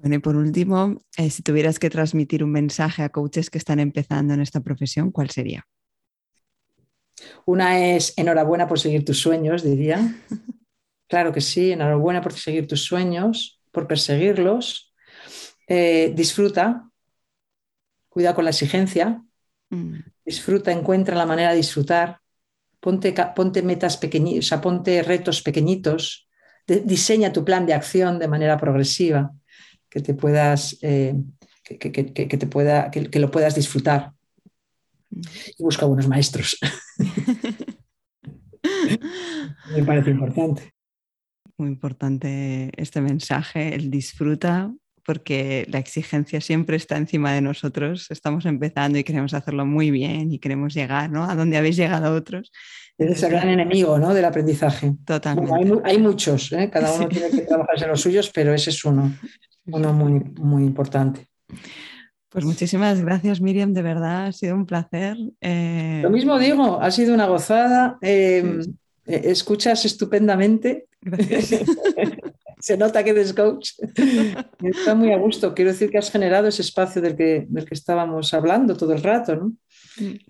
[0.01, 3.80] Bueno, y por último, eh, si tuvieras que transmitir un mensaje a coaches que están
[3.80, 5.66] empezando en esta profesión, ¿cuál sería?
[7.47, 10.14] Una es enhorabuena por seguir tus sueños, diría.
[11.07, 14.92] Claro que sí, enhorabuena por seguir tus sueños, por perseguirlos.
[15.68, 16.88] Eh, disfruta,
[18.09, 19.22] cuida con la exigencia.
[19.68, 19.99] Mm.
[20.24, 22.20] Disfruta, encuentra la manera de disfrutar.
[22.80, 26.26] Ponte, ponte metas pequeñitas, o sea, ponte retos pequeñitos.
[26.66, 29.30] diseña tu plan de acción de manera progresiva,
[29.90, 31.14] que te puedas, eh,
[31.62, 31.76] que,
[32.38, 34.13] te pueda, que lo puedas disfrutar
[35.58, 36.58] y busca buenos maestros.
[39.74, 40.72] Me parece importante.
[41.56, 44.72] Muy importante este mensaje, el disfruta,
[45.04, 48.10] porque la exigencia siempre está encima de nosotros.
[48.10, 51.24] Estamos empezando y queremos hacerlo muy bien y queremos llegar ¿no?
[51.24, 52.50] a donde habéis llegado otros.
[52.96, 54.14] Es el gran enemigo ¿no?
[54.14, 54.94] del aprendizaje.
[55.04, 55.52] Totalmente.
[55.84, 56.70] hay, muchos, ¿eh?
[56.70, 59.12] cada uno tiene que trabajar en los suyos, pero ese es uno,
[59.66, 61.28] uno muy, muy importante.
[62.35, 65.16] Pues muchísimas gracias, Miriam, de verdad, ha sido un placer.
[65.41, 67.97] Eh, Lo mismo digo, ha sido una gozada.
[68.01, 68.61] Em,
[69.07, 70.89] eh, escuchas estupendamente.
[72.59, 73.74] Se nota que eres coach.
[74.61, 75.55] Está muy a gusto.
[75.55, 79.03] Quiero decir que has generado ese espacio del que, del que estábamos hablando todo el
[79.05, 79.53] rato, ¿no?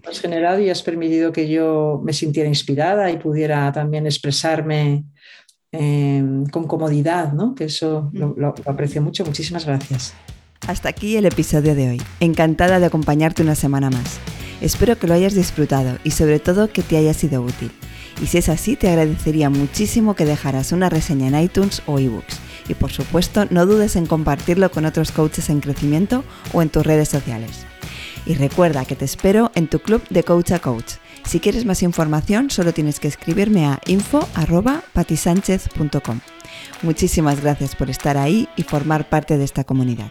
[0.06, 5.04] Has generado y has permitido que yo me sintiera inspirada y pudiera también expresarme
[5.72, 7.54] em, con comodidad, ¿no?
[7.54, 9.24] Que eso lo aprecio mucho.
[9.24, 10.14] Muchísimas gracias.
[10.66, 12.00] Hasta aquí el episodio de hoy.
[12.20, 14.18] Encantada de acompañarte una semana más.
[14.62, 17.70] Espero que lo hayas disfrutado y sobre todo que te haya sido útil.
[18.22, 22.38] Y si es así, te agradecería muchísimo que dejaras una reseña en iTunes o ebooks.
[22.68, 26.86] Y por supuesto, no dudes en compartirlo con otros coaches en crecimiento o en tus
[26.86, 27.66] redes sociales.
[28.24, 30.94] Y recuerda que te espero en tu club de Coach a Coach.
[31.26, 36.20] Si quieres más información, solo tienes que escribirme a info.patisánchez.com.
[36.80, 40.10] Muchísimas gracias por estar ahí y formar parte de esta comunidad.